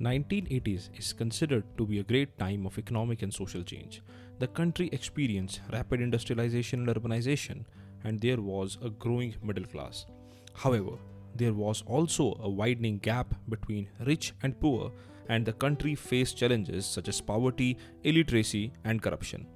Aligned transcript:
1980s 0.00 0.90
is 0.96 1.12
considered 1.12 1.64
to 1.76 1.84
be 1.84 1.98
a 1.98 2.04
great 2.04 2.38
time 2.38 2.66
of 2.66 2.78
economic 2.78 3.22
and 3.22 3.34
social 3.34 3.64
change. 3.64 4.00
The 4.38 4.46
country 4.46 4.88
experienced 4.92 5.60
rapid 5.72 6.00
industrialization 6.00 6.88
and 6.88 6.96
urbanization, 6.96 7.64
and 8.04 8.20
there 8.20 8.40
was 8.40 8.78
a 8.80 8.90
growing 8.90 9.34
middle 9.42 9.64
class. 9.64 10.06
However, 10.54 10.92
there 11.34 11.52
was 11.52 11.82
also 11.86 12.38
a 12.40 12.48
widening 12.48 12.98
gap 12.98 13.34
between 13.48 13.88
rich 14.06 14.34
and 14.44 14.60
poor, 14.60 14.92
and 15.28 15.44
the 15.44 15.52
country 15.52 15.96
faced 15.96 16.36
challenges 16.36 16.86
such 16.86 17.08
as 17.08 17.20
poverty, 17.20 17.76
illiteracy, 18.04 18.72
and 18.84 19.02
corruption. 19.02 19.48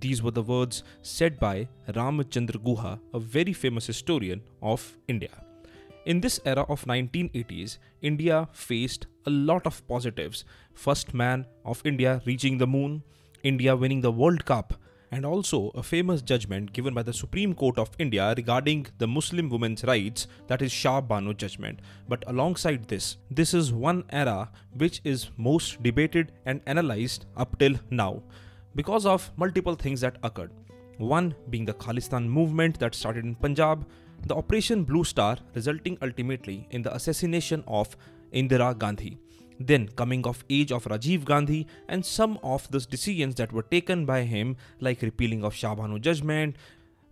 These 0.00 0.22
were 0.22 0.30
the 0.30 0.42
words 0.42 0.82
said 1.00 1.40
by 1.40 1.68
Ramchandra 1.88 2.62
Guha, 2.62 3.00
a 3.14 3.18
very 3.18 3.54
famous 3.54 3.86
historian 3.86 4.42
of 4.60 4.96
India. 5.08 5.45
In 6.06 6.20
this 6.20 6.38
era 6.44 6.62
of 6.68 6.84
1980s, 6.84 7.78
India 8.00 8.48
faced 8.52 9.08
a 9.26 9.30
lot 9.30 9.66
of 9.66 9.84
positives. 9.88 10.44
First 10.72 11.12
man 11.12 11.46
of 11.64 11.82
India 11.84 12.22
reaching 12.24 12.58
the 12.58 12.66
moon, 12.66 13.02
India 13.42 13.74
winning 13.74 14.02
the 14.02 14.12
World 14.12 14.44
Cup, 14.44 14.74
and 15.10 15.26
also 15.26 15.72
a 15.74 15.82
famous 15.82 16.22
judgment 16.22 16.72
given 16.72 16.94
by 16.94 17.02
the 17.02 17.12
Supreme 17.12 17.54
Court 17.54 17.76
of 17.76 17.90
India 17.98 18.34
regarding 18.36 18.86
the 18.98 19.08
Muslim 19.08 19.48
women's 19.48 19.82
rights, 19.82 20.28
that 20.46 20.62
is 20.62 20.70
Shah 20.70 21.00
Bano 21.00 21.32
judgment. 21.32 21.80
But 22.08 22.22
alongside 22.28 22.86
this, 22.86 23.16
this 23.28 23.52
is 23.52 23.72
one 23.72 24.04
era 24.10 24.52
which 24.76 25.00
is 25.02 25.30
most 25.36 25.82
debated 25.82 26.30
and 26.44 26.60
analyzed 26.66 27.26
up 27.36 27.58
till 27.58 27.74
now 27.90 28.22
because 28.76 29.06
of 29.06 29.32
multiple 29.36 29.74
things 29.74 30.02
that 30.02 30.18
occurred. 30.22 30.52
One 30.98 31.34
being 31.50 31.64
the 31.64 31.74
Khalistan 31.74 32.28
movement 32.28 32.78
that 32.78 32.94
started 32.94 33.24
in 33.24 33.34
Punjab, 33.34 33.84
the 34.24 34.34
Operation 34.34 34.84
Blue 34.84 35.04
Star 35.04 35.38
resulting 35.54 35.98
ultimately 36.02 36.66
in 36.70 36.82
the 36.82 36.94
assassination 36.94 37.62
of 37.66 37.96
Indira 38.32 38.76
Gandhi, 38.76 39.18
then 39.60 39.88
coming 39.88 40.26
of 40.26 40.44
age 40.50 40.72
of 40.72 40.84
Rajiv 40.84 41.24
Gandhi 41.24 41.66
and 41.88 42.04
some 42.04 42.38
of 42.42 42.70
the 42.70 42.80
decisions 42.80 43.34
that 43.36 43.52
were 43.52 43.62
taken 43.62 44.04
by 44.04 44.22
him 44.22 44.56
like 44.80 45.02
repealing 45.02 45.44
of 45.44 45.54
Shah 45.54 45.74
Bano 45.74 45.98
judgment, 45.98 46.56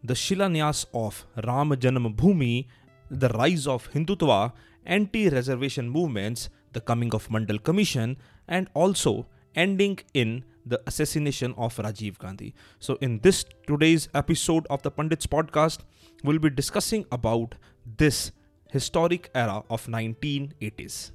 the 0.03 0.15
Shilanyas 0.15 0.87
of 0.93 1.27
Ram 1.45 1.71
Janam 1.71 2.15
Bhoomi, 2.15 2.67
the 3.11 3.29
rise 3.31 3.67
of 3.67 3.91
Hindutva, 3.93 4.53
anti-reservation 4.85 5.89
movements, 5.89 6.51
the 6.73 6.81
coming 6.81 7.15
of 7.15 7.29
Mandal 7.29 7.63
Commission 7.63 8.17
and 8.49 8.69
also 8.75 9.27
ending 9.55 9.99
in 10.13 10.45
the 10.67 10.81
assassination 10.87 11.55
of 11.57 11.77
Rajiv 11.77 12.19
Gandhi. 12.19 12.55
So 12.79 12.99
in 13.01 13.21
this 13.21 13.45
today's 13.67 14.09
episode 14.15 14.67
of 14.69 14.83
the 14.83 14.91
Pandits 14.91 15.27
podcast, 15.27 15.81
we'll 16.25 16.39
be 16.39 16.49
discussing 16.49 17.05
about 17.13 17.55
this 17.99 18.33
historic 18.73 19.31
era 19.35 19.63
of 19.69 19.87
1980s. 19.87 21.13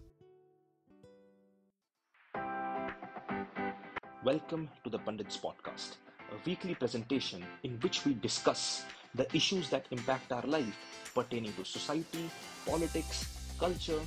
Welcome 4.24 4.70
to 4.84 4.90
the 4.92 5.00
Pandits 5.00 5.36
podcast, 5.36 5.96
a 6.32 6.36
weekly 6.46 6.76
presentation 6.76 7.44
in 7.64 7.80
which 7.82 8.06
we 8.06 8.14
discuss 8.14 8.86
the 9.16 9.26
issues 9.36 9.70
that 9.72 9.88
impact 9.90 10.32
our 10.32 10.44
life 10.44 10.78
pertaining 11.16 11.54
to 11.54 11.66
society, 11.66 12.30
politics, 12.68 13.26
culture, 13.60 14.00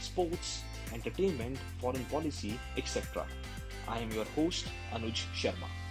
sports, 0.00 0.64
entertainment, 0.92 1.56
foreign 1.78 2.04
policy, 2.06 2.58
etc. 2.76 3.24
I 3.86 4.00
am 4.00 4.10
your 4.10 4.24
host, 4.34 4.66
Anuj 4.92 5.22
Sharma. 5.32 5.87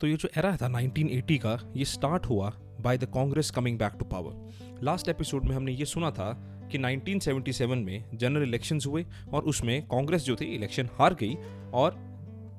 तो 0.00 0.06
ये 0.06 0.16
जो 0.16 0.28
era 0.36 0.56
था 0.56 0.74
1980 0.74 1.38
का, 1.38 1.72
ये 1.76 1.84
start 1.84 2.26
हुआ 2.26 2.52
by 2.80 2.98
the 2.98 3.04
Congress 3.04 3.50
coming 3.50 3.78
back 3.78 3.92
to 3.92 4.04
power 4.04 4.50
last 4.82 5.08
episode 5.08 5.44
में 5.44 5.56
हमने 5.56 5.72
ये 5.72 5.84
सुना 5.84 6.10
था 6.10 6.32
कि 6.72 6.78
1977 6.78 7.66
में 7.66 8.04
जनरल 8.14 8.42
इलेक्शंस 8.42 8.86
हुए 8.86 9.06
और 9.32 9.42
उसमें 9.42 9.82
कांग्रेस 9.82 10.22
जो 10.22 10.36
थी 10.36 10.44
इलेक्शन 10.44 10.88
हार 10.92 11.14
गई 11.14 11.34
और 11.74 11.96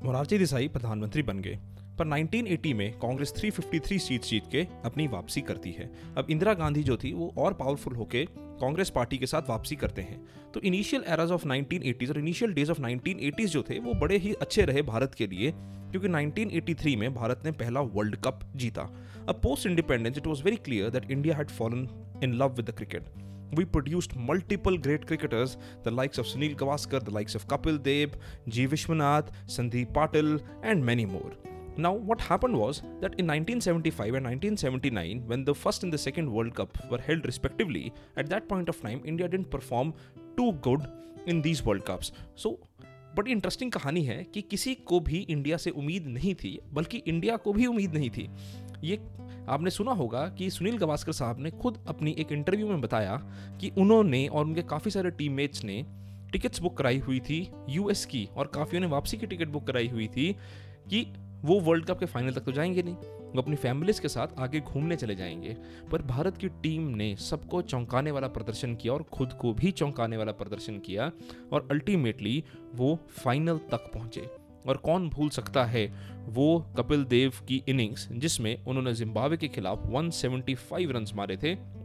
मोरारजी 0.04 0.38
देसाई 0.38 0.68
प्रधानमंत्री 0.68 1.24
बन 1.24 1.40
गए। 1.40 1.60
पर 2.00 2.08
1980 2.08 2.74
में 2.74 3.00
कांग्रेस 3.00 3.34
353 3.38 4.00
सीट 4.00 4.24
जीत 4.24 4.44
के 4.52 4.68
अपनी 4.86 5.08
वापसी 5.08 5.42
करती 5.42 5.72
है। 5.72 5.92
अब 6.18 6.28
इंदिरा 6.30 6.54
गांधी 6.54 6.84
जो 6.84 6.98
थी, 6.98 7.14
वो 7.14 7.34
और 7.38 7.54
पावरफुल 7.54 7.96
होके 7.96 8.28
कांग्रेस 8.62 8.90
पार्टी 8.90 9.18
के 9.18 9.28
साथ 9.28 9.50
वापसी 9.50 9.76
करते 9.76 10.02
हैं 10.02 10.20
तो 10.54 10.60
इनिशियल 10.70 11.04
एराज 11.08 11.32
ऑफ़ 11.32 11.46
1980s 11.48 12.10
और 12.10 12.20
इनिशियल 12.20 12.54
डेज़ 12.54 12.72
ऑफ़ 12.72 12.82
1980s 12.82 13.48
जो 13.48 13.64
थे 13.70 13.80
वो 13.80 13.94
बड़े 14.02 14.18
ही 14.18 14.34
अच्छे 14.42 14.66
रहे 14.66 14.82
भारत 14.92 15.16
के 15.16 15.28
लिए 15.28 15.52
क्योंकि 15.92 16.08
1983 16.08 16.96
में 16.98 17.14
भारत 17.14 17.42
ने 17.46 17.52
पहला 17.62 17.82
वर्ल्ड 17.96 18.16
कप 18.26 18.40
जीता 18.56 18.90
अब 19.30 19.40
post 19.44 19.68
independence 19.68 20.18
it 20.18 20.28
was 20.28 20.44
very 20.44 20.58
clear 20.66 20.90
that 20.90 21.12
India 21.12 21.36
had 21.38 21.50
fallen 21.60 21.88
in 22.24 22.34
love 22.34 22.56
with 22.56 22.70
the 22.70 22.76
cricket 22.78 23.10
we 23.52 23.66
produced 23.66 24.16
multiple 24.16 24.78
great 24.78 25.06
cricketers, 25.08 25.58
the 25.84 25.92
likes 25.92 26.18
of 26.18 26.26
Sunil 26.26 26.56
Gavaskar, 26.56 27.04
the 27.04 27.12
likes 27.12 27.36
of 27.36 27.48
Kapil 27.48 27.82
Dev, 27.82 28.18
G. 28.48 28.68
Vishwanath, 28.68 29.30
Sandeep 29.48 29.92
Patil, 29.92 30.42
and 30.64 30.86
many 30.86 31.06
more. 31.06 31.32
Now, 31.80 31.94
what 31.94 32.20
happened 32.20 32.58
was 32.58 32.82
that 33.00 33.14
in 33.16 33.26
1975 33.26 34.16
and 34.16 34.26
1979, 34.26 35.24
when 35.28 35.46
the 35.46 35.56
first 35.56 35.84
and 35.84 35.94
the 35.94 35.98
second 35.98 36.30
World 36.30 36.54
Cup 36.54 36.78
were 36.92 36.98
held 37.00 37.26
respectively, 37.26 37.94
at 38.18 38.30
that 38.30 38.50
point 38.50 38.68
of 38.68 38.82
time, 38.82 39.02
India 39.06 39.30
didn't 39.30 39.50
perform 39.50 39.94
too 40.36 40.52
good 40.62 40.86
in 41.26 41.42
these 41.42 41.64
World 41.64 41.86
Cups. 41.86 42.12
So, 42.36 42.58
बड़ी 43.16 43.32
interesting 43.32 43.72
कहानी 43.72 44.02
है 44.06 44.24
कि 44.24 44.42
किसी 44.42 44.74
को 44.90 45.00
भी 45.00 45.20
India 45.30 45.58
से 45.58 45.70
उम्मीद 45.70 46.08
नहीं 46.08 46.34
थी 46.36 46.60
बल्कि 46.74 46.98
इंडिया 47.08 47.38
को 47.38 47.54
भी 47.54 47.66
उम्मीद 47.66 47.94
नहीं 47.94 48.10
थी 48.10 48.28
ये 48.84 49.00
आपने 49.50 49.70
सुना 49.70 49.92
होगा 49.92 50.28
कि 50.38 50.50
सुनील 50.50 50.78
गवास्कर 50.78 51.12
साहब 51.12 51.40
ने 51.40 51.52
खुद 51.62 51.80
अपनी 51.88 52.16
एक 52.20 52.32
इंटरव्यू 52.32 52.68
में 52.68 52.82
बताया 52.82 53.16
कि 53.62 53.72
उन्होंने 53.78 54.28
और 54.28 54.46
उनके 54.46 54.62
काफ़ी 54.70 54.92
सारे 54.92 55.12
टीममेट्स 55.12 55.64
ने 55.64 55.84
टिकट्स 56.32 56.62
बुक 56.62 56.78
कराई 56.78 57.00
हुई 57.00 57.20
थी 57.20 57.40
यूएस 57.70 58.06
की 58.06 58.28
और 58.38 58.52
काफ़ियों 58.56 58.82
ने 58.82 58.88
वापसी 58.88 59.18
की 59.18 59.28
टिकट 59.28 59.48
बुक 59.48 59.68
कराई 59.68 59.88
हुई 59.88 60.08
थी 60.08 60.32
कि 60.90 61.06
वो 61.46 61.60
वर्ल्ड 61.60 61.86
कप 61.86 62.00
के 62.00 62.06
फाइनल 62.06 62.32
तक 62.32 62.42
तो 62.42 62.52
जाएँगे 62.52 62.84
नहीं। 62.84 62.96
वो 62.96 63.42
अपनी 63.42 63.56
फैमिलीज़ 63.56 64.02
के 64.02 64.08
साथ 64.08 64.28
आगे 64.40 64.60
घूमने 64.60 64.96
चले 64.96 65.16
जाएँगे। 65.16 65.58
पर 65.92 66.02
भारत 66.02 66.38
की 66.38 66.50
टीम 66.50 66.88
ने 66.88 67.16
सबको 67.16 67.62
चौंकाने 67.62 68.12
वाला 68.12 68.28
प्रदर्शन 68.28 68.76
किया 68.76 68.94
और 68.94 69.04
खुद 69.04 69.34
को 69.34 69.54
भी 69.54 69.72
चौंकाने 69.72 70.18
वाला 70.18 70.32
प्रदर्शन 70.32 70.80
किया 70.80 71.12
और 71.54 71.68
अल्टीमेटली 71.72 72.44
वो 72.76 73.00
फाइनल 73.10 73.58
तक 73.58 73.92
पहुँचे। 73.94 74.30
और 74.68 74.78
कौन 74.78 75.10
भूल 75.10 75.30
सकता 75.30 75.66
है 75.66 75.94
वो 76.28 76.66
कपिल 76.78 77.04
देव 77.04 77.34
की 77.48 77.64
इनिंग्स 77.68 78.08
जिसमें 78.12 78.66
उन्होंने 78.66 78.94
जिम्बाब्वे 78.94 79.38
के 79.38 79.48
खिलाफ 79.48 79.84
175 79.86 80.92
रन 80.92 81.06
मारे 81.16 81.38
थे। 81.38 81.79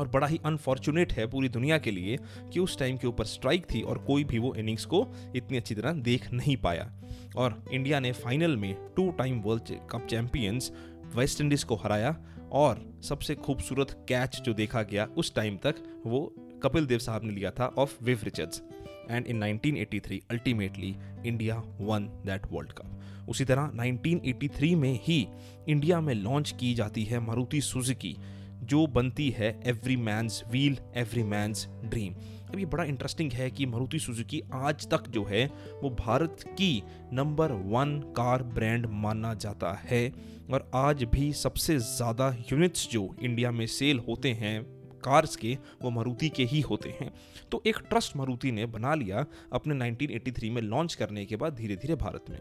और 0.00 0.08
बड़ा 0.08 0.26
ही 0.26 0.40
अनफॉर्चुनेट 0.44 1.12
है 1.12 1.26
पूरी 1.26 1.48
दुनिया 1.48 1.78
के 1.78 1.90
लिए 1.90 2.18
कि 2.52 2.60
उस 2.60 2.78
टाइम 2.78 2.96
के 2.96 3.06
ऊपर 3.06 3.24
स्ट्राइक 3.24 3.66
थी 3.74 3.82
और 3.82 3.98
कोई 3.98 4.24
भी 4.24 4.38
वो 4.38 4.54
इनिंग्स 4.54 4.84
को 4.84 5.06
इतनी 5.36 5.56
अच्छी 5.56 5.74
तरह 5.74 5.92
देख 5.92 6.32
नहीं 6.32 6.56
पाया। 6.56 6.92
और 7.36 7.64
इंडिया 7.72 8.00
ने 8.00 8.12
फाइनल 8.12 8.56
में 8.56 8.74
two 8.96 9.10
time 9.10 9.40
world 9.40 9.78
cup 9.90 10.06
champions 10.10 10.72
West 11.16 11.40
Indies 11.40 11.64
को 11.64 11.76
हराया 11.76 12.16
और 12.52 13.00
सबसे 13.02 13.34
खूबसूरत 13.34 14.06
कैच 14.08 14.40
जो 14.40 14.54
देखा 14.54 14.82
गया 14.82 15.08
उस 15.16 15.34
टाइम 15.34 15.56
तक 15.56 16.02
वो 16.06 16.34
कपिल 16.62 16.86
देव 16.86 16.98
साहब 16.98 17.24
ने 17.24 17.32
लिया 17.32 17.50
था 17.50 17.66
of 17.78 18.04
Viv 18.04 18.20
Richards 18.24 18.62
and 19.10 19.26
in 19.26 19.58
1983 19.58 20.18
ultimately 20.30 20.96
India 21.26 21.62
won 21.80 22.04
that 22.26 22.42
world 22.52 22.72
cup 22.72 22.96
उसी 23.28 23.44
तरह 23.44 23.70
1983 23.72 24.74
में 24.74 25.00
ही 25.02 25.26
इंडिया 25.68 26.00
में 26.00 26.14
लॉन्च 26.14 26.54
की 26.60 26.74
जाती 26.74 27.04
है 27.04 27.20
मारुति 27.20 27.60
सुजुकी 27.60 28.16
जो 28.62 28.86
बनती 28.86 29.28
है 29.30 29.60
every 29.66 29.96
man's 29.96 30.42
wheel 30.50 30.76
every 30.96 31.22
man's 31.22 31.66
dream 31.84 32.14
अब 32.50 32.58
ये 32.58 32.64
बड़ा 32.66 32.84
इंटरेस्टिंग 32.84 33.32
है 33.32 33.50
कि 33.50 33.66
मारुति 33.66 33.98
सुजुकी 33.98 34.40
आज 34.52 34.86
तक 34.88 35.08
जो 35.08 35.24
है, 35.24 35.44
वो 35.82 35.90
भारत 35.90 36.44
की 36.48 36.82
नंबर 37.12 37.52
वन 37.52 37.98
कार 38.16 38.42
ब्रांड 38.42 38.86
माना 38.92 39.34
जाता 39.34 39.72
है। 39.84 40.12
और 40.52 40.70
आज 40.74 41.04
भी 41.04 41.32
सबसे 41.32 41.78
ज़्यादा 41.78 42.28
यूनिट्स 42.52 42.88
जो 42.90 43.08
इंडिया 43.22 43.50
में 43.50 43.66
सेल 43.66 43.98
होते 43.98 44.32
हैं 44.32 44.62
कार्स 45.04 45.36
के, 45.36 45.56
वो 45.82 45.90
मारुति 45.90 46.28
के 46.28 46.44
ही 46.44 46.60
होते 46.60 46.94
हैं। 47.00 47.12
तो 47.52 47.62
एक 47.66 47.78
ट्रस्ट 47.90 48.16
मारुति 48.16 48.52
ने 48.52 48.66
बना 48.66 48.94
लिया 48.94 49.24
अपने 49.52 49.74
1983 49.74 50.50
में 50.50 50.62
लॉन्च 50.62 50.94
करने 50.94 51.24
के 51.26 51.36
बाद 51.36 51.54
धीरे 51.54 51.76
धीरे 51.76 51.94
भारत 51.94 52.24
में। 52.30 52.38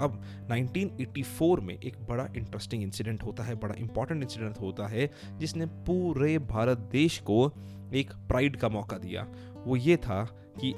अब 0.00 0.22
1984 0.52 1.60
में 1.60 1.78
एक 1.78 1.96
बड़ा 2.08 2.28
इंटरेस्टिंग 2.36 2.82
इंसिडेंट 2.82 3.22
होता 3.22 3.42
है, 3.42 3.54
बड़ा 3.54 3.74
इंपॉर्टेंट 3.74 4.22
इंसिडेंट 4.22 4.60
होता 4.60 4.86
है, 4.86 5.10
जिसने 5.38 5.66
पूरे 5.66 6.38
भारत 6.38 6.78
देश 6.78 7.18
को 7.18 7.52
एक 7.94 8.12
प्राइड 8.12 8.56
का 8.56 8.68
मौका 8.68 8.98
दिया। 8.98 9.26
वो 9.66 9.76
ये 9.76 9.96
था 9.96 10.24
कि 10.64 10.74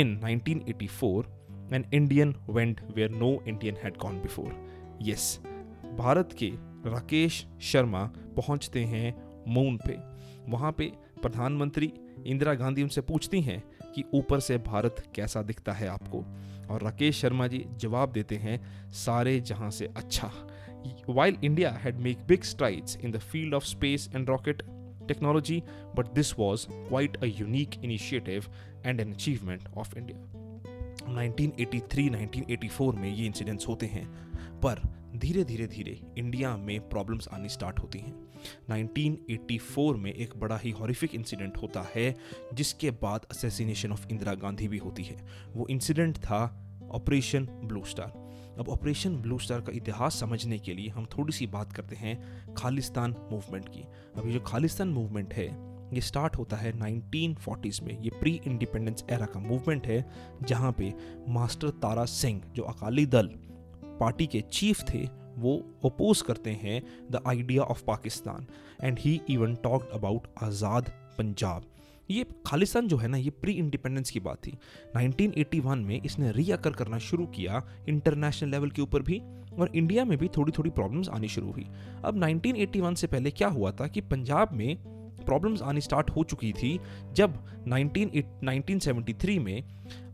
in 0.00 0.20
1984 0.24 1.24
an 1.72 1.84
Indian 1.94 2.34
went 2.50 2.80
where 2.96 3.10
no 3.10 3.42
Indian 3.48 3.76
had 3.76 3.96
gone 3.96 4.20
before 4.20 4.70
yes 5.02 5.40
Bharat 5.98 6.32
के 6.38 6.52
राकेश 6.90 7.46
शर्मा 7.60 8.04
पहुँचते 8.36 8.84
हैं 8.84 9.32
मून 9.48 9.76
पे। 9.76 9.98
वहाँ 10.50 10.72
पे 10.72 10.92
प्रधानमंत्री 11.22 11.92
इंदिरा 12.26 12.54
गांधी 12.54 12.82
उनसे 12.82 13.00
पूछती 13.00 13.40
हैं 13.40 13.62
कि 13.94 14.04
ऊपर 14.14 14.40
से 14.40 14.58
भारत 14.58 15.12
कैसा 15.14 15.42
दिखता 15.42 15.72
है 15.72 15.88
आपको? 15.88 16.24
और 16.70 16.82
राकेश 16.82 17.20
शर्मा 17.20 17.46
जी 17.46 17.64
जवाब 17.76 18.12
देते 18.12 18.36
हैं 18.36 18.60
सारे 18.96 19.38
जहाँ 19.40 19.70
से 19.70 19.88
अच्छा 19.96 20.30
while 21.08 21.36
India 21.44 21.70
had 21.82 21.98
make 22.00 22.26
big 22.28 22.42
strides 22.42 22.96
in 22.96 23.12
the 23.12 23.18
field 23.22 23.54
of 23.54 23.64
space 23.64 24.08
and 24.14 24.28
rocket 24.28 24.62
technology, 25.06 25.64
but 25.94 26.14
this 26.14 26.36
was 26.36 26.68
quite 26.88 27.16
a 27.22 27.26
unique 27.26 27.78
initiative 27.82 28.48
and 28.84 29.00
an 29.00 29.12
achievement 29.12 29.62
of 29.76 29.96
India. 29.96 30.16
1983-1984 31.02 32.94
में 32.94 33.08
ये 33.08 33.26
इंसिडेंट्स 33.26 33.68
होते 33.68 33.86
हैं 33.86 34.04
पर 34.60 34.80
धीरे 35.16 35.44
धीरे 35.44 35.66
धीरे 35.66 35.98
इंडिया 36.18 36.56
में 36.56 36.78
प्रॉब्लम्स 36.88 37.28
आनी 37.32 37.48
स्टार्ट 37.48 37.78
होती 37.78 37.98
हैं 37.98 38.31
1984 38.70 39.96
में 39.96 40.14
एक 40.14 40.36
बड़ा 40.36 40.56
ही 40.56 40.70
हॉरिफिक 40.70 41.14
इंसिडेंट 41.14 41.56
होता 41.56 41.86
है, 41.94 42.16
जिसके 42.54 42.90
बाद 42.90 43.26
असेसिनेशन 43.30 43.92
ऑफ़ 43.92 44.06
इंदिरा 44.08 44.34
गांधी 44.34 44.68
भी 44.68 44.78
होती 44.78 45.02
है। 45.02 45.26
वो 45.52 45.66
इंसिडेंट 45.70 46.16
था 46.16 46.68
ऑपरेशन 46.90 47.44
ब्लू 47.44 47.84
स्टार 47.84 48.22
अब 48.58 48.68
ऑपरेशन 48.68 49.16
ब्लू 49.16 49.38
स्टार 49.38 49.60
का 49.60 49.72
इतिहास 49.72 50.20
समझने 50.20 50.58
के 50.58 50.74
लिए 50.74 50.88
हम 50.88 51.06
थोड़ी 51.06 51.32
सी 51.32 51.46
बात 51.46 51.72
करते 51.72 51.96
हैं 51.96 52.46
खालिस्तान 52.54 53.14
मूवमेंट 53.32 53.68
की। 53.68 53.84
अभी 54.16 54.32
जो 54.32 54.40
खालिस्तान 54.40 54.88
मूवमेंट 54.88 55.34
है, 55.34 55.72
ये 55.94 56.00
स्टार्ट 56.00 56.36
होता 56.36 56.56
है 56.56 56.72
1940s 56.72 57.82
में। 57.82 58.02
ये 58.02 58.10
प्री 58.10 58.40
इंडिपेंडेंस 58.46 59.04
एरा 59.10 59.26
का 59.26 59.40
मूवमेंट 59.40 59.86
है, 59.86 60.06
जहाँ 60.42 60.72
पे 60.72 60.94
मास्टर 61.28 61.70
तारा 61.70 62.04
सिंह 62.04 62.42
जो 62.54 62.62
अकाली 62.62 63.06
दल, 63.06 63.26
पार्टी 64.00 64.26
के 64.26 64.40
चीफ 64.40 64.80
थे 64.94 65.21
वो 65.38 65.56
अपोज 65.84 66.22
करते 66.22 66.50
हैं 66.50 66.82
the 67.10 67.22
idea 67.26 67.62
of 67.62 67.84
Pakistan 67.84 68.46
and 68.84 68.98
he 68.98 69.20
even 69.30 69.54
talked 69.54 69.94
about 69.94 70.26
Azad 70.42 70.92
Punjab 71.18 71.64
ये 72.10 72.24
खालिस्तान 72.46 72.88
जो 72.88 72.96
है 72.96 73.08
ना 73.08 73.16
ये 73.16 73.30
प्री 73.30 73.52
इंडिपेंडेंस 73.52 74.10
की 74.10 74.20
बात 74.20 74.36
थी। 74.36 74.52
1981 74.96 75.84
में 75.84 76.00
इसने 76.02 76.32
रीअकर 76.32 76.70
करना 76.70 76.98
शुरू 76.98 77.26
किया 77.26 77.62
इंटरनेशनल 77.88 78.50
लेवल 78.50 78.70
के 78.70 78.82
ऊपर 78.82 79.02
भी 79.02 79.18
और 79.58 79.70
इंडिया 79.74 80.04
में 80.04 80.18
भी 80.18 80.28
थोड़ी 80.28 80.52
थोड़ी 80.58 80.70
प्रॉब्लम्स 80.70 81.08
आनी 81.08 81.28
शुरू 81.28 81.52
हुई। 81.52 81.66
अब 82.04 82.18
1981 82.18 82.94
से 82.94 83.06
पहले 83.06 83.30
क्या 83.30 83.48
हुआ 83.48 83.72
था 83.72 83.86
कि 83.86 84.00
पंजाब 84.00 84.52
में 84.52 84.76
प्रॉब्लम्स 85.24 85.62
आनी 85.62 85.80
स्टार्ट 85.80 86.10
हो 86.10 86.24
चुकी 86.24 86.52
थी 86.52 86.78
जब 87.12 87.34
19, 87.68 88.22
1973 88.44 89.38
में 89.38 89.62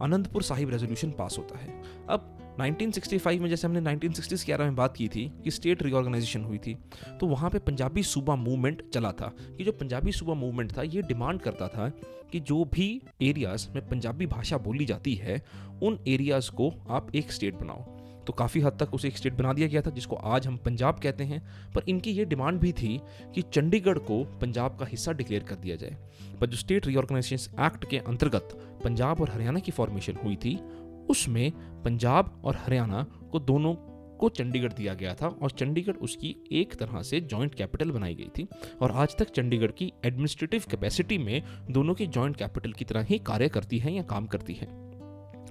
अनंतपुर 0.02 0.42
साहिब 0.42 0.70
रेजोल्यूशन 0.70 1.10
पास 1.10 1.38
होता 1.38 1.58
है। 1.58 1.82
अब 2.08 2.38
1965 2.58 3.38
में 3.38 3.49
जैसे 3.49 3.66
हमने 3.66 3.96
1960s 3.96 4.44
के 4.44 4.56
में 4.56 4.76
बात 4.76 4.96
की 4.96 5.08
थी 5.08 5.32
कि 5.44 5.50
स्टेट 5.50 5.82
रीऑर्गेनाइजेशन 5.82 6.44
हुई 6.44 6.58
थी 6.58 6.78
तो 7.20 7.26
वहाँ 7.26 7.50
पे 7.50 7.58
पंजाबी 7.58 8.02
सूबा 8.02 8.37
मूवमेंट 8.37 8.90
चला 8.90 9.12
था। 9.12 9.34
कि 9.40 9.64
जो 9.64 9.72
पंजाबी 9.72 10.12
सूबा 10.12 10.34
मूवमेंट 10.34 10.78
था, 10.78 10.82
ये 10.82 11.02
डिमांड 11.02 11.40
करता 11.40 11.69
था 11.69 11.88
कि 12.32 12.40
जो 12.40 12.64
भी 12.64 13.02
एरियाज़ 13.22 13.69
में 13.70 13.88
पंजाबी 13.88 14.26
भाषा 14.26 14.58
बोली 14.58 14.84
जाती 14.84 15.14
है, 15.14 15.43
उन 15.82 16.05
एरियाज़ 16.08 16.50
को 16.50 16.87
आप 16.88 17.14
एक 17.14 17.32
स्टेट 17.32 17.55
बनाओ। 17.55 17.82
तो 18.25 18.32
काफ़ी 18.32 18.61
हद 18.61 18.76
तक 18.82 18.94
उसे 18.94 19.08
एक 19.08 19.16
स्टेट 19.16 19.32
बना 19.32 19.52
दिया 19.52 19.69
गया 19.69 19.82
था, 19.82 19.90
जिसको 19.90 20.16
आज 20.16 20.46
हम 20.46 20.56
पंजाब 20.56 20.99
कहते 20.99 21.25
हैं। 21.25 21.72
पर 21.72 21.82
इनकी 21.88 22.11
ये 22.11 22.25
डिमांड 22.25 22.61
भी 22.61 22.72
थी 22.72 23.00
कि 23.34 23.43
चंडीगढ़ 23.43 23.99
को 23.99 24.25
पंजाब 24.25 24.76
का 24.76 24.87
हिस्सा 24.87 25.12
डिक्लेयर 25.12 25.43
कर 25.43 25.54
दिया 25.54 25.76
जाए। 25.76 25.96
पर 26.40 26.46
जो 26.46 26.56
स्टेट 26.56 26.87
रीऑर्गेनाइजेशन 26.87 27.64
एक्ट 27.64 27.90
के 27.90 27.99
अंतर्गत 27.99 28.49
पंजाब 28.84 29.20
और 29.20 29.31
हरियाणा 29.31 29.61
की 29.61 29.72
फॉर्मेशन 29.72 30.14
हुई 30.25 30.37
थी 30.37 30.61
उसमें 31.08 31.52
पंजाब 31.82 32.43
और 32.44 32.56
हरियाणा 32.56 33.02
को 33.32 33.38
दोनों 33.38 33.75
को 34.19 34.28
चंडीगढ़ 34.28 34.72
दिया 34.72 34.94
गया 34.94 35.14
था 35.14 35.28
और 35.28 35.50
चंडीगढ़ 35.50 35.93
उसकी 35.93 36.37
एक 36.52 36.75
तरह 36.75 37.02
से 37.02 37.20
जॉइंट 37.20 37.55
कैपिटल 37.55 37.90
बनाई 37.90 38.14
गई 38.14 38.31
थी 38.38 38.49
और 38.81 38.90
आज 38.90 39.16
तक 39.16 39.31
चंडीगढ़ 39.31 39.70
की 39.70 39.93
एडमिनिस्ट्रेटिव 40.05 40.64
कैपेसिटी 40.70 41.19
में 41.19 41.43
दोनों 41.70 41.94
की 41.94 42.06
जॉइंट 42.06 42.37
कैपिटल 42.37 42.72
की 42.72 42.84
तरह 42.84 43.02
ही 43.02 43.19
कार्य 43.19 43.49
करती 43.49 43.78
है 43.78 43.93
या 43.93 44.02
काम 44.02 44.26
करती 44.26 44.55
है। 44.55 44.66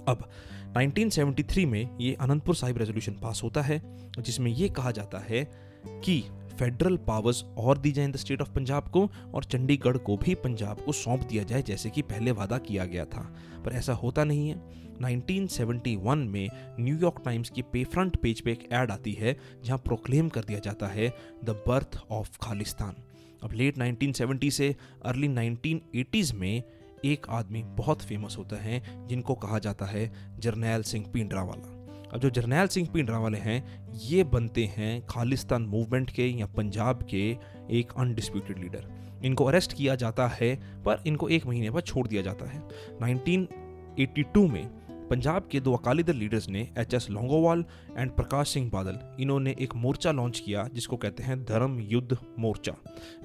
अब 0.08 0.30
1973 0.76 1.64
में 1.66 1.98
ये 2.00 2.14
अनंतपुर 2.14 2.54
साहिब 2.54 2.78
रेजोल्यूशन 2.78 3.12
पास 3.12 3.40
होता 3.42 3.62
है, 3.62 3.82
जिसमें 4.18 4.50
ये 4.50 4.68
कहा 4.68 4.90
जाता 4.90 5.18
है 5.18 5.44
कि 5.86 6.24
फेडरल 6.58 6.96
पावर्स 6.96 7.44
और 7.44 7.78
दी 7.78 7.92
जाए 7.92 8.04
in 8.04 8.12
the 8.12 8.16
state 8.16 8.40
of 8.40 8.50
Punjab 8.50 8.88
को 8.88 9.10
और 9.34 9.44
चंडीगढ़ 9.44 9.96
को 9.96 10.16
भी 10.16 10.34
पंजाब 10.34 10.80
को 10.80 10.92
सौंप 10.92 11.22
दिया 11.22 11.42
जाए, 11.42 11.62
जैसे 11.62 11.90
कि 11.90 12.02
पहले 12.02 12.30
वादा 12.30 12.58
किया 12.58 12.84
गया 12.84 13.04
था। 13.04 13.34
पर 13.64 13.72
ऐसा 13.72 13.92
होता 13.92 14.24
नहीं 14.24 14.48
है। 14.48 14.78
1971 15.02 16.16
में 16.16 16.48
न्यूयॉर्क 16.80 17.22
टाइम्स 17.24 17.50
की 17.50 17.62
पे 17.62 17.84
फ्रंट 17.84 18.16
पेज 18.16 18.40
पे 18.40 18.52
एक 18.52 18.72
ऐड 18.72 18.90
आती 18.90 19.12
है, 19.12 19.38
जहाँ 19.64 19.78
प्रोक्लेम 19.78 20.28
कर 20.28 20.44
दिया 20.44 20.58
जाता 20.58 20.86
है 20.86 21.14
द 21.44 21.50
बर्थ 21.50 22.00
ऑफ़ 22.10 22.38
खालिस्तान। 22.42 22.94
अब 23.42 23.52
लेट 23.52 23.78
1970 23.78 24.50
से 24.50 24.76
अर्ली 25.04 25.28
1980s 25.28 26.32
में 26.32 26.62
एक 27.04 27.26
आदमी 27.30 27.62
बहुत 27.62 28.02
फ़ेमस 28.02 28.36
होता 28.38 28.56
है, 28.56 29.06
जिनको 29.06 29.34
कहा 29.34 29.58
जाता 29.58 29.86
है 29.86 30.12
जरनैल 30.38 30.82
सिंह 30.82 31.06
पिंडरा 31.14 31.42
वाला 31.42 31.77
अब 32.14 32.20
जो 32.20 32.30
जरनैल 32.30 32.66
सिंह 32.66 32.88
पिंडरा 32.92 33.18
वाले 33.18 33.38
हैं, 33.38 33.90
ये 33.94 34.24
बनते 34.24 34.64
हैं 34.64 35.06
खालिस्तान 35.06 35.62
मूवमेंट 35.62 36.10
के 36.10 36.26
या 36.28 36.46
पंजाब 36.46 37.02
के 37.10 37.24
एक 37.70 37.92
अनडिस्प्यूटेड 37.96 38.58
लीडर 38.58 38.86
इनको 39.24 39.44
अरेस्ट 39.44 39.72
किया 39.72 39.94
जाता 39.94 40.26
है, 40.28 40.54
पर 40.84 41.02
इनको 41.06 41.28
एक 41.28 41.46
महीने 41.46 41.70
बाद 41.70 41.82
छोड़ 41.82 42.06
दिया 42.08 42.22
जाता 42.22 42.50
है। 42.50 42.62
1982 43.02 44.46
में 44.48 44.66
पंजाब 45.10 45.48
के 45.52 45.60
दो 45.60 45.74
अकाली 45.74 46.02
दल 46.02 46.16
लीडर्स 46.16 46.48
ने 46.48 46.68
H 46.78 46.94
S 46.94 47.06
Longowal 47.10 47.64
and 47.96 48.10
Prakash 48.10 48.48
Singh 48.48 48.70
Badal, 48.70 48.98
इन्होंने 49.20 49.54
एक 49.60 49.74
मोर्चा 49.74 50.12
लॉन्च 50.12 50.40
किया, 50.40 50.68
जिसको 50.74 50.96
कहते 50.96 51.22
हैं 51.22 51.44
धर्म 51.44 51.78
युद्ध 51.80 52.16
मोर्चा। 52.38 52.72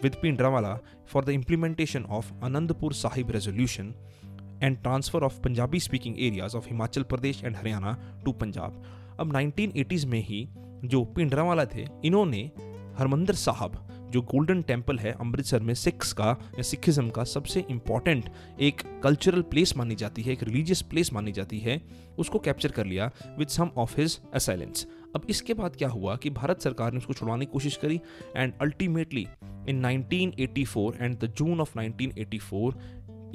with 0.03 0.15
पिंडरावाला 0.21 0.77
for 1.07 1.25
the 1.25 1.29
implementation 1.29 2.03
of 2.03 2.31
Anandpur 2.43 2.93
Sahib 2.93 3.31
resolution 3.31 3.93
and 4.63 4.77
transfer 4.77 5.23
of 5.23 5.39
Punjabi 5.39 5.79
speaking 5.79 6.15
areas 6.19 6.57
of 6.57 6.65
Himachal 6.67 7.03
Pradesh 7.03 7.43
and 7.43 7.55
Haryana 7.55 8.21
to 8.25 8.31
Punjab 8.31 8.83
अब 9.19 9.33
1980s 9.33 10.05
में 10.05 10.23
ही 10.23 10.49
जो 10.83 11.05
पिंडरावाला 11.05 11.65
थे, 11.65 11.87
इन्होंने 12.05 12.51
हरमंदर 12.97 13.33
साहब, 13.33 13.87
जो 14.11 14.21
गोल्डन 14.21 14.61
टेंपल 14.61 14.99
है 14.99 15.11
अमृतसर 15.11 15.59
में 15.59 15.73
सिक्स 15.73 16.13
का 16.13 16.37
या 16.55 16.61
सिखिज्म 16.61 17.09
का 17.09 17.23
सबसे 17.23 17.65
इंपॉर्टेंट 17.69 18.29
एक 18.61 19.01
कल्चरल 19.03 19.41
प्लेस 19.41 19.77
मानी 19.77 19.95
जाती 19.95 20.21
है, 20.21 20.33
एक 20.33 20.43
रिलीजियस 20.43 20.81
प्लेस 20.81 21.13
मानी 21.13 21.31
जाती 21.31 21.59
है, 21.59 21.81
उसको 22.17 22.39
कैप्चर 22.39 22.71
कर 22.71 22.85
लिया 22.85 23.11
with 23.39 23.47
some 23.47 23.71
of 23.77 24.01
his 24.01 24.19
assailants 24.33 24.87
अब 25.15 25.21
इसके 25.29 25.53
बाद 25.53 25.75
क्या 25.75 25.89
हुआ 25.89 26.15
कि 26.15 26.29
भारत 26.29 26.61
सरकार 26.61 26.91
ने 26.91 26.97
उसको 26.97 27.13
छुड़वाने 27.13 27.45
की 27.45 27.51
कोशिश 27.51 27.75
करी 27.75 28.01
and 28.37 28.53
ultimately 28.61 29.27
in 29.69 29.85
1984 29.85 30.93
and 31.01 31.19
the 31.19 31.33
June 31.37 31.61
of 31.61 31.79
1984 31.79 32.73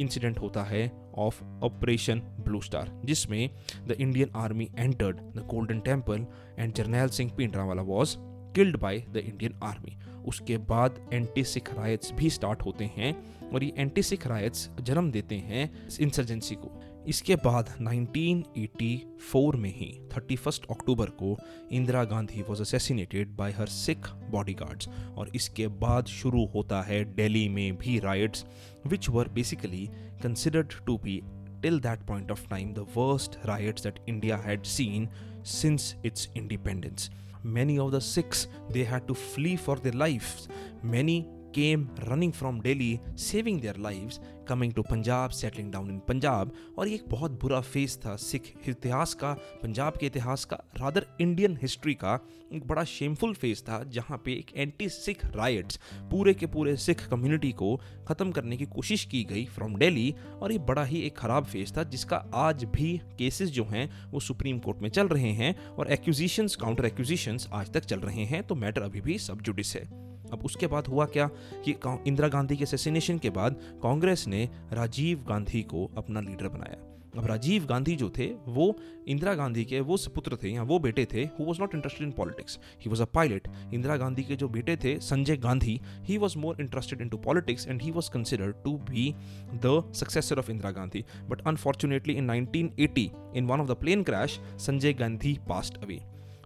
incident 0.01 0.39
होता 0.39 0.63
है 0.63 0.93
ऑफ़ 1.15 1.43
ऑपरेशन 1.45 2.19
ब्लू 2.19 2.61
स्टार 2.61 3.01
जिसमें 3.05 3.51
the 3.87 3.97
Indian 4.01 4.31
army 4.37 4.71
entered 4.79 5.17
the 5.17 5.47
Golden 5.51 5.81
Temple 5.81 6.27
and 6.59 6.75
Jarnail 6.75 7.09
Singh 7.09 7.33
पिंडरावाला 7.37 7.83
was 7.83 8.17
killed 8.55 8.77
by 8.77 8.99
the 8.99 9.17
Indian 9.17 9.55
army 9.63 9.99
उसके 10.27 10.57
बाद 10.59 11.09
एंटी 11.13 11.45
सिख 11.45 11.75
रायट्स 11.79 12.13
भी 12.13 12.31
स्टार्ट 12.31 12.63
होते 12.63 12.85
हैं 12.85 13.15
और 13.51 13.65
ये 13.65 13.73
एंटी 13.79 14.03
सिख 14.03 14.27
रायट्स 14.27 14.71
जन्म 14.81 15.11
देते 15.11 15.35
हैं 15.35 15.89
इंसर्जेंसी 16.01 16.55
को। 16.55 16.78
इसके 17.09 17.37
बाद 17.37 17.69
1984 17.83 19.57
में 19.57 19.71
ही 19.75 19.87
31 20.11 20.59
अक्टूबर 20.71 21.11
को 21.21 21.37
Indira 21.73 22.03
Gandhi 22.05 22.43
was 22.49 22.61
assassinated 22.63 23.29
by 23.37 23.53
her 23.53 23.67
Sikh 23.67 24.09
bodyguards 24.31 24.89
और 25.17 25.31
इसके 25.35 25.67
बाद 25.79 26.07
शुरू 26.13 26.45
होता 26.55 26.81
है 26.83 27.03
डेली 27.15 27.49
में 27.49 27.77
भी 27.79 27.99
riots 28.01 28.45
which 28.87 29.09
were 29.09 29.29
basically 29.35 29.87
considered 30.23 30.75
to 30.87 30.97
be 31.05 31.21
till 31.63 31.81
that 31.81 32.07
point 32.09 32.31
of 32.31 32.47
time 32.51 32.75
the 32.75 32.87
worst 32.97 33.39
riots 33.47 33.83
that 33.83 34.05
India 34.09 34.37
had 34.39 34.65
seen 34.67 35.09
since 35.53 35.95
its 36.05 36.29
independence 36.37 37.11
many 37.47 37.79
of 37.79 37.95
the 37.95 37.99
Sikhs 38.05 38.47
they 38.73 38.85
had 38.85 39.07
to 39.07 39.15
flee 39.15 39.57
for 39.59 39.79
their 39.79 39.95
life 39.97 40.49
many 40.85 41.21
came 41.55 41.87
running 42.01 42.33
from 42.33 42.61
Delhi 42.61 42.99
saving 43.19 43.61
their 43.61 43.77
lives 43.81 44.21
coming 44.49 44.73
to 44.73 44.83
Punjab 44.83 45.31
settling 45.33 45.73
down 45.73 45.91
in 45.91 45.99
Punjab 46.09 46.53
और 46.79 46.89
ये 46.89 46.95
एक 46.95 47.05
बहुत 47.11 47.41
बुरा 47.43 47.61
phase 47.63 47.99
था 47.99 48.17
सिख 48.19 48.53
इतिहास 48.69 49.15
का 49.15 49.33
पंजाब 49.63 49.97
के 49.97 50.07
इतिहास 50.07 50.45
का 50.45 50.57
रादर 50.79 51.07
इंडियन 51.21 51.59
हिस्ट्री 51.63 51.95
का 51.95 52.19
एक 52.53 52.67
बड़ा 52.67 52.83
शेमफुल 52.85 53.35
फ़ेज़ 53.35 53.63
था, 53.63 53.83
जहाँ 53.85 54.21
पे 54.25 54.33
एक 54.33 54.53
एंटी 54.57 54.89
सिख 54.89 55.25
राइट्स 55.27 55.79
पूरे 56.11 56.35
के 56.35 56.47
पूरे 56.47 56.77
सिख 56.77 57.07
कम्युनिटी 57.09 57.53
को 57.53 57.75
ख़त्म 58.09 58.31
करने 58.33 58.57
की 58.57 58.67
कोशिश 58.67 59.05
की 59.05 59.23
गई 59.25 59.45
फ्रॉम 59.47 59.77
डेली 59.77 60.15
और 60.33 60.53
ये 60.53 60.59
बड़ा 60.61 60.85
ही 60.85 61.01
एक 61.01 61.19
ख़राब 61.19 61.45
फ़ेज़ 61.45 61.73
था, 61.77 61.83
जिसका 61.85 62.25
आज 62.35 62.65
भी 62.67 62.97
केसेस 63.19 63.51
जो 63.51 63.65
हैं, 63.65 64.11
वो 64.11 64.21
सुप्रीम 64.21 64.59
कोर्ट 64.59 64.83
में 64.83 64.91
चल 64.91 65.09
रहे 65.09 65.33
हैं 65.33 65.55
और 65.69 65.93
एक्यूजिशंस 65.93 66.57
काउंटर 66.57 66.87
एक्यूजिशंस 66.87 67.49
आज 67.53 67.73
तक 67.73 67.85
चल 67.85 68.01
रहे 68.01 68.25
हैं 68.25 68.43
तो 68.43 68.55
मैटर 68.55 68.83
अभी 68.83 69.01
भी 69.01 69.19
सब 69.21 69.41
जुडिस 69.41 69.75
है। 69.77 70.08
अब 70.33 70.45
उसके 70.45 70.67
बाद 70.67 70.87
हुआ 70.87 71.07
क्या 71.07 71.31
कि 71.65 71.75
इंदिरा 72.07 72.29
गांधी 72.29 72.57
के 72.57 72.65
असेसिनेशन 72.65 73.19
के 73.19 73.31
बाद 73.31 73.61
कांग्रेस 73.83 74.27
ने 74.29 74.49
राजीव 74.73 75.25
गांधी 75.29 75.63
को 75.63 75.91
अपना 75.97 76.21
लीडर 76.21 76.49
बनाया। 76.49 76.85
अब 77.19 77.27
राजीव 77.27 77.65
गांधी 77.67 77.95
जो 77.97 78.09
थे, 78.09 78.27
वो 78.27 78.77
इंदिरा 79.09 79.33
गांधी 79.35 79.65
के 79.65 79.79
वो 79.81 79.97
सपुत्र 79.97 80.37
थे 80.43 80.49
या 80.49 80.63
वो 80.63 80.79
बेटे 80.79 81.07
थे 81.13 81.23
who 81.39 81.45
was 81.45 81.61
not 81.61 81.75
interested 81.75 82.07
in 82.07 82.13
politics 82.13 82.59
he 82.83 82.91
was 82.91 83.03
a 83.03 83.05
pilot 83.05 83.49
Indira 83.75 83.97
Gandhi 83.97 84.23
के 84.23 84.37
जो 84.37 84.49
बेटे 84.49 84.77
थे, 84.77 84.99
Sanjay 85.01 85.37
Gandhi 85.37 85.81
he 86.05 86.19
was 86.19 86.37
more 86.39 86.57
interested 86.61 87.01
into 87.09 87.17
politics 87.19 87.67
and 87.69 87.83
he 87.83 87.91
was 87.91 88.11
considered 88.11 88.63
to 88.65 88.77
be 88.91 89.15
the 89.55 89.83
successor 89.95 90.39
of 90.39 90.51
Indira 90.51 90.71
Gandhi. 90.71 91.05
But 91.29 91.43
unfortunately 91.47 92.15
in 92.15 92.31
1980 92.31 93.09
in 93.35 93.47
one 93.47 93.61
of 93.61 93.69
the 93.69 93.77
plane 93.77 94.03
crash 94.03 94.39
Sanjay 94.59 94.93
Gandhi 94.93 95.37
passed 95.49 95.83
away 95.83 96.01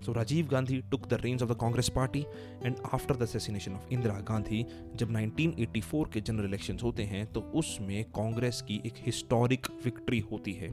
so 0.07 0.13
Rajiv 0.13 0.47
Gandhi 0.47 0.81
took 0.91 1.07
the 1.09 1.15
reins 1.15 1.43
of 1.43 1.51
the 1.51 1.57
Congress 1.61 1.89
party 1.89 2.21
and 2.65 2.77
after 2.93 3.17
the 3.17 3.23
assassination 3.23 3.73
of 3.73 3.93
Indira 3.93 4.15
Gandhi 4.15 4.65
जब 4.95 5.13
1984 5.13 6.13
के 6.13 6.21
general 6.21 6.45
election 6.45 6.79
होते 6.83 7.03
हैं 7.03 7.27
तो 7.33 7.41
उसमें 7.41 8.05
कांग्रेस 8.05 8.63
की 8.63 8.81
एक 8.87 8.95
historic 8.99 9.67
victory 9.85 10.19
होती 10.31 10.53
है। 10.53 10.69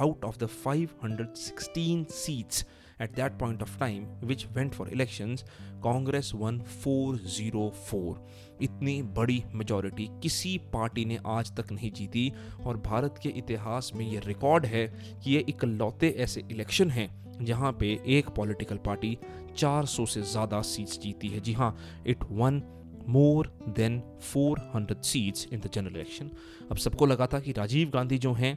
Out 0.00 0.24
of 0.24 0.38
the 0.38 0.48
516 0.66 2.04
seats 2.10 2.66
at 3.02 3.14
that 3.16 3.38
point 3.38 3.62
of 3.62 3.78
time 3.78 4.06
which 4.24 4.46
went 4.52 4.72
for 4.74 4.88
election 4.88 5.36
Congress 5.84 6.32
won 6.34 6.60
four 6.82 7.16
zero 7.16 7.68
four 7.86 8.26
इतनी 8.62 9.02
बड़ी 9.02 9.42
मेजोरिटी 9.54 10.08
किसी 10.22 10.58
पार्टी 10.72 11.04
ने 11.04 11.18
आज 11.26 11.56
तक 11.56 11.72
नहीं 11.72 11.92
जीती 11.92 12.32
और 12.66 12.76
भारत 12.76 13.20
के 13.22 13.28
इतिहास 13.28 13.92
में 13.96 14.06
ये 14.10 14.20
रिकॉर्ड 14.26 14.66
है 14.66 14.86
कि 15.24 15.32
ये 15.32 15.44
इकलौते 15.48 16.14
ऐसे 16.18 16.44
इलेक्शन 16.50 16.90
हैं। 16.90 17.29
जहाँ 17.42 17.72
पे 17.80 17.98
एक 18.08 18.28
पॉलिटिकल 18.28 18.76
पार्टी 18.86 19.16
400 19.58 20.06
से 20.08 20.22
ज़्यादा 20.22 20.60
सीट्स 20.64 20.98
जीती 21.00 21.28
है। 21.28 21.40
जी 21.40 21.52
हाँ 21.52 21.76
it 22.06 22.24
won 22.30 22.62
more 23.08 23.52
than 23.68 24.00
400 24.34 25.02
seats 25.02 25.46
in 25.52 25.60
the 25.60 25.70
general 25.74 25.96
election 25.96 26.30
अब 26.70 26.76
सबको 26.76 27.06
लगा 27.06 27.26
था 27.26 27.40
कि 27.40 27.52
राजीव 27.52 27.90
गांधी 27.90 28.18
जो 28.18 28.32
हैं 28.32 28.56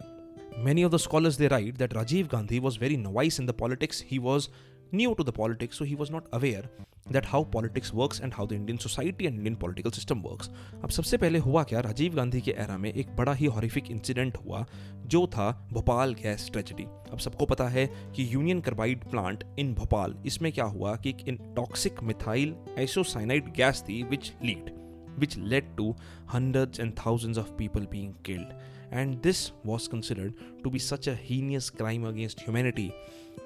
many 0.64 0.84
of 0.84 0.94
the 0.94 0.98
scholars 0.98 1.38
they 1.38 1.48
write 1.48 1.78
that 1.78 1.94
Rajiv 1.94 2.28
Gandhi 2.32 2.60
was 2.60 2.80
very 2.80 2.98
novice 2.98 3.40
in 3.40 3.46
the 3.48 3.52
politics 3.60 4.04
he 4.12 4.18
was 4.20 4.48
new 4.94 5.14
to 5.14 5.24
the 5.24 5.30
politics 5.30 5.78
so 5.78 5.86
he 5.86 5.96
was 5.96 6.12
not 6.12 6.30
aware 6.34 6.70
that 7.12 7.26
how 7.26 7.44
politics 7.44 7.92
works 7.94 8.22
and 8.22 8.34
how 8.34 8.48
the 8.48 8.52
Indian 8.52 8.78
society 8.78 9.26
and 9.26 9.36
Indian 9.36 9.56
political 9.56 9.92
system 9.92 10.20
works 10.20 10.50
अब 10.84 10.90
सबसे 10.90 11.18
पहले 11.18 11.40
हुआ 11.40 11.64
क्या? 11.64 11.80
राजीव 11.80 12.16
गांधी 12.16 12.42
के 12.42 12.52
era 12.52 12.78
में 12.78 12.94
एक 12.94 13.16
बड़ा 13.16 13.34
ही 13.34 13.46
हॉरिफिक 13.46 13.92
इंसिडेंट 13.92 14.38
हुआ, 14.38 14.66
जो 15.06 15.26
था 15.28 15.50
भोपाल 15.74 16.14
गैस 16.14 16.50
ट्रेजडी 16.52 16.84
अब 16.84 17.18
सबको 17.18 17.46
पता 17.46 17.68
है 17.68 17.86
कि 18.16 18.28
union 18.34 18.62
carbide 18.62 19.04
plant 19.04 19.44
in 19.60 19.74
Bhopal, 19.74 20.16
इसमें 20.26 20.52
क्या 20.52 20.66
हुआ 20.66 20.96
कि 20.96 21.10
एक 21.10 21.54
टॉक्सिक 21.56 22.04
मिथाइल 22.04 22.56
एसोसाइनाइड 22.78 23.54
गैस 23.54 23.84
थी 23.90 24.04
which 24.04 24.34
lead 24.44 24.72
which 25.20 25.38
led 25.38 25.76
to 25.78 25.96
hundred 26.34 26.80
and 26.80 26.94
thousand 26.98 27.38
of 27.38 27.52
people 27.52 27.88
being 27.92 28.14
killed 28.26 28.83
and 28.93 29.23
this 29.23 29.53
was 29.65 29.89
considered 29.89 30.35
to 30.63 30.71
be 30.71 30.79
such 30.79 31.07
a 31.07 31.15
heinous 31.15 31.71
crime 31.71 32.05
against 32.05 32.41
humanity. 32.41 32.95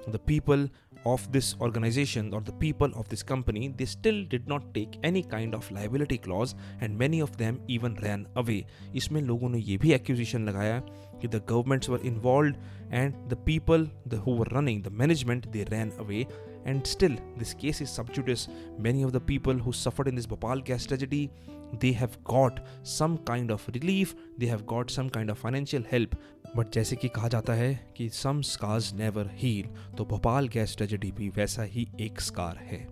The 0.07 0.19
people 0.19 0.69
of 1.05 1.31
this 1.31 1.55
organization 1.59 2.33
or 2.33 2.41
the 2.41 2.51
people 2.53 2.91
of 2.95 3.07
this 3.09 3.23
company 3.23 3.73
they 3.77 3.85
still 3.85 4.23
did 4.25 4.47
not 4.47 4.73
take 4.73 4.97
any 5.03 5.21
kind 5.21 5.53
of 5.53 5.69
liability 5.71 6.17
clause 6.17 6.55
and 6.81 6.97
many 6.97 7.19
of 7.19 7.35
them 7.37 7.59
even 7.67 7.95
ran 8.03 8.25
away 8.35 8.65
इसमें 8.95 9.21
लोगों 9.21 9.49
ने 9.49 9.59
ये 9.59 9.77
भी 9.77 9.93
accusation 9.97 10.47
लगाया 10.49 10.81
कि 11.21 11.31
the 11.31 11.41
governments 11.51 11.89
were 11.89 12.01
involved 12.11 12.57
and 12.91 13.13
the 13.29 13.35
people 13.35 13.87
the, 14.05 14.17
who 14.17 14.35
were 14.35 14.47
running 14.51 14.81
the 14.81 14.89
management 14.89 15.51
they 15.51 15.65
ran 15.71 15.91
away 15.99 16.25
and 16.65 16.87
still 16.87 17.15
this 17.37 17.53
case 17.53 17.81
is 17.81 17.89
sub 17.89 18.13
judice 18.13 18.47
many 18.79 19.03
of 19.03 19.11
the 19.11 19.19
people 19.19 19.53
who 19.53 19.73
suffered 19.73 20.07
in 20.07 20.15
this 20.15 20.25
Bhopal 20.25 20.61
gas 20.61 20.85
tragedy 20.85 21.29
they 21.74 21.94
have 21.94 22.10
got 22.24 22.60
some 22.98 23.18
kind 23.30 23.50
of 23.50 23.76
relief, 23.76 24.08
they 24.40 24.54
have 24.54 24.66
got 24.72 24.96
some 24.98 25.10
kind 25.16 25.34
of 25.34 25.44
financial 25.46 25.82
help. 25.94 26.16
But 26.56 26.72
जैसे 26.72 26.96
कि 26.96 27.08
कहा 27.08 27.28
जाता 27.28 27.52
है 27.52 27.92
कि 27.96 28.08
some 28.08 28.40
scars 28.40 28.94
never 28.94 29.30
heal 29.32 29.94
तो 29.94 30.04
Bhopal 30.04 30.48
gas 30.48 30.76
tragedy 30.76 31.12
भी 31.12 31.28
वैसा 31.28 31.62
ही 31.62 31.88
एक 32.00 32.20
स्कार 32.20 32.56
है। 32.56 32.86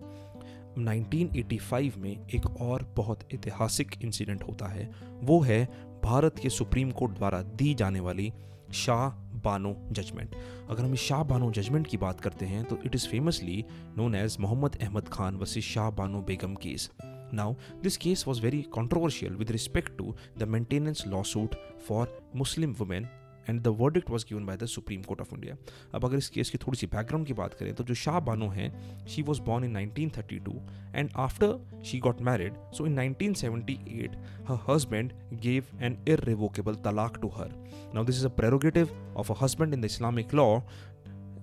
1985 0.79 1.97
में 1.97 2.29
एक 2.35 2.47
और 2.61 2.95
बहुत 2.97 3.29
ऐतिहासिक 3.35 4.03
इंसिडेंट 4.03 4.43
होता 4.43 4.67
है, 4.67 4.95
वो 5.23 5.41
है 5.41 5.65
भारत 6.05 6.39
के 6.39 6.51
सुप्रीम 6.51 6.91
कोर्ट 6.91 7.13
द्वारा 7.13 7.43
दी 7.43 7.75
जाने 7.75 8.01
वाली 8.01 8.33
शाह 8.75 9.09
बानो 9.41 9.89
जजमेंट 9.93 10.37
अगर 10.71 10.85
हम 10.85 10.95
शाह 10.95 11.23
बानो 11.23 11.51
जजमेंट 11.51 11.87
की 11.87 11.97
बात 11.97 12.21
करते 12.21 12.47
हैं 12.47 12.65
तो 12.65 12.79
it 12.85 12.95
is 12.95 13.09
famously 13.09 13.65
known 13.97 14.15
as 14.15 14.37
Mohammad 14.41 14.77
Ahmad 14.83 15.09
Khan 15.09 15.37
versus 15.37 15.65
Shah 15.65 15.91
Bano 15.91 16.21
Begum 16.21 16.55
case. 16.55 16.91
Now, 17.34 17.56
this 17.82 17.98
case 17.98 18.26
was 18.28 18.40
very 18.40 18.64
controversial 18.64 19.36
with 19.38 19.52
respect 19.52 19.98
to 20.00 20.14
the 20.38 20.46
maintenance 20.46 21.06
lawsuit 21.06 21.56
for 21.88 22.08
Muslim 22.34 22.76
women 22.78 23.08
and 23.50 23.62
the 23.64 23.68
verdict 23.80 24.10
was 24.10 24.26
given 24.30 24.46
by 24.46 24.58
the 24.58 24.66
supreme 24.74 25.02
court 25.04 25.22
of 25.22 25.34
India 25.34 25.56
अब 25.96 26.06
अगर 26.06 26.18
इस 26.18 26.30
case 26.30 26.50
की 26.50 26.58
थोड़ी 26.66 26.78
सी 26.78 26.88
background 26.88 27.28
की 27.28 27.34
बात 27.34 27.54
करें 27.60 27.74
तो 27.76 27.84
जो 27.84 27.94
शाह 28.04 28.20
बानो 28.30 28.48
हैं 28.50 28.72
she 29.14 29.22
was 29.30 29.40
born 29.48 29.64
in 29.66 29.78
1932 29.78 30.56
and 30.96 31.10
after 31.26 31.82
she 31.86 32.00
got 32.06 32.22
married 32.30 32.58
so 32.78 32.86
in 32.88 33.00
1978 33.00 34.16
her 34.50 34.60
husband 34.68 35.18
gave 35.48 35.74
an 35.88 35.98
irrevocable 36.14 36.80
talaq 36.88 37.20
to 37.26 37.34
her 37.40 37.50
now 37.98 38.06
this 38.10 38.22
is 38.22 38.30
a 38.30 38.34
prerogative 38.40 38.96
of 39.24 39.34
a 39.36 39.38
husband 39.44 39.78
in 39.78 39.86
the 39.86 39.92
islamic 39.94 40.36
law 40.42 40.52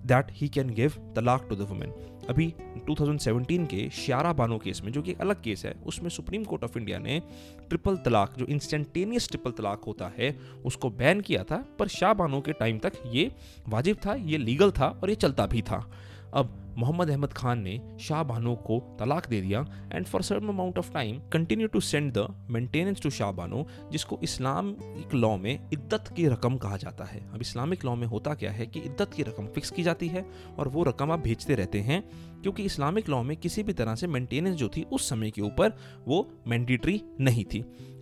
that 0.05 0.27
he 0.31 0.50
can 0.50 0.69
give 0.69 1.13
talaq 1.15 1.45
to 1.50 1.55
the 1.55 1.62
women 1.62 1.93
अभी 2.29 2.53
2017 2.89 3.65
के 3.67 3.89
श्यारा 3.89 4.33
Bano 4.33 4.57
case 4.57 4.81
में, 4.83 4.91
जो 4.91 5.01
कि 5.01 5.13
अलग 5.13 5.41
case 5.41 5.65
है, 5.65 5.74
उसमें 5.86 6.10
supreme 6.10 6.43
court 6.43 6.63
of 6.63 6.77
India 6.77 7.00
ने 7.00 7.22
triple 7.69 7.98
talaq 7.98 8.33
जो 8.38 8.45
इंस्टेंटेनियस 8.45 9.27
ट्रिपल 9.27 9.51
तलाक 9.51 9.81
होता 9.88 10.12
है, 10.17 10.39
उसको 10.65 10.89
बैन 10.89 11.22
किया 11.22 11.43
था, 11.43 11.65
पर 11.79 11.88
शाह 11.88 12.13
बानो 12.13 12.41
के 12.41 12.51
टाइम 12.51 12.79
तक 12.79 12.93
ये 13.05 13.31
वाजिब 13.69 13.98
था, 14.05 14.13
ये 14.13 14.38
लीगल 14.38 14.72
था 14.72 14.88
और 15.03 15.10
ये 15.10 15.15
चलता 15.15 15.45
भी 15.45 15.62
था। 15.62 15.91
अब 16.34 16.60
मोहम्मद 16.78 17.10
अहमद 17.10 17.34
खान 17.34 17.60
ने 17.62 17.80
शाह 18.00 18.24
बानो 18.24 18.56
को 18.68 18.80
तलाक 19.00 19.28
दे 19.30 19.42
दिया 19.42 19.60
and 19.92 20.06
for 20.06 20.22
certain 20.22 20.48
amount 20.50 20.78
of 20.78 20.92
time 20.92 21.20
continue 21.34 21.68
to 21.68 21.80
send 21.80 22.12
the 22.13 22.28
maintenance 22.50 23.02
to 23.02 23.10
Shah 23.10 23.32
Bano, 23.32 23.66
जिसको 23.92 24.20
इस्लामिक 24.24 25.13
लॉ 25.13 25.36
में 25.38 25.70
इद्दत 25.74 26.13
की 26.16 26.28
रकम 26.28 26.58
कहा 26.58 26.78
जाता 26.78 27.06
है। 27.06 27.20
अब 27.34 27.42
इस्लामिक 27.42 27.86
लॉ 27.86 27.96
में 27.96 28.08
होता 28.08 28.34
क्या 28.34 28.52
है 28.52 28.66
कि 28.66 28.80
इद्दत 28.80 29.13
की 29.13 29.24
रकम 29.24 29.48
फिक्स 29.48 29.72
की 29.72 29.84
जाती 29.84 30.08
है 30.08 30.25
और 30.60 30.68
वो 30.68 30.84
रकम 30.84 31.12
आप 31.12 31.20
भेजते 31.20 31.56
रहते 31.56 31.80
हैं, 31.80 32.04
क्योंकि 32.42 32.63
इस्लामिक 32.63 33.10
लॉ 33.10 33.24
में 33.24 33.36
किसी 33.38 33.63
भी 33.63 33.74
तरह 33.74 33.96
से 33.96 34.08
मेंटेनेंस 34.08 34.56
जो 34.56 34.70
थी 34.70 34.84
उस 34.84 35.10
समय 35.10 35.32
के 35.32 35.42
ऊपर 35.42 35.78
वो 36.08 36.28
मैंडेटरी 36.48 37.02
नहीं 37.20 37.46
थी। 37.46 37.60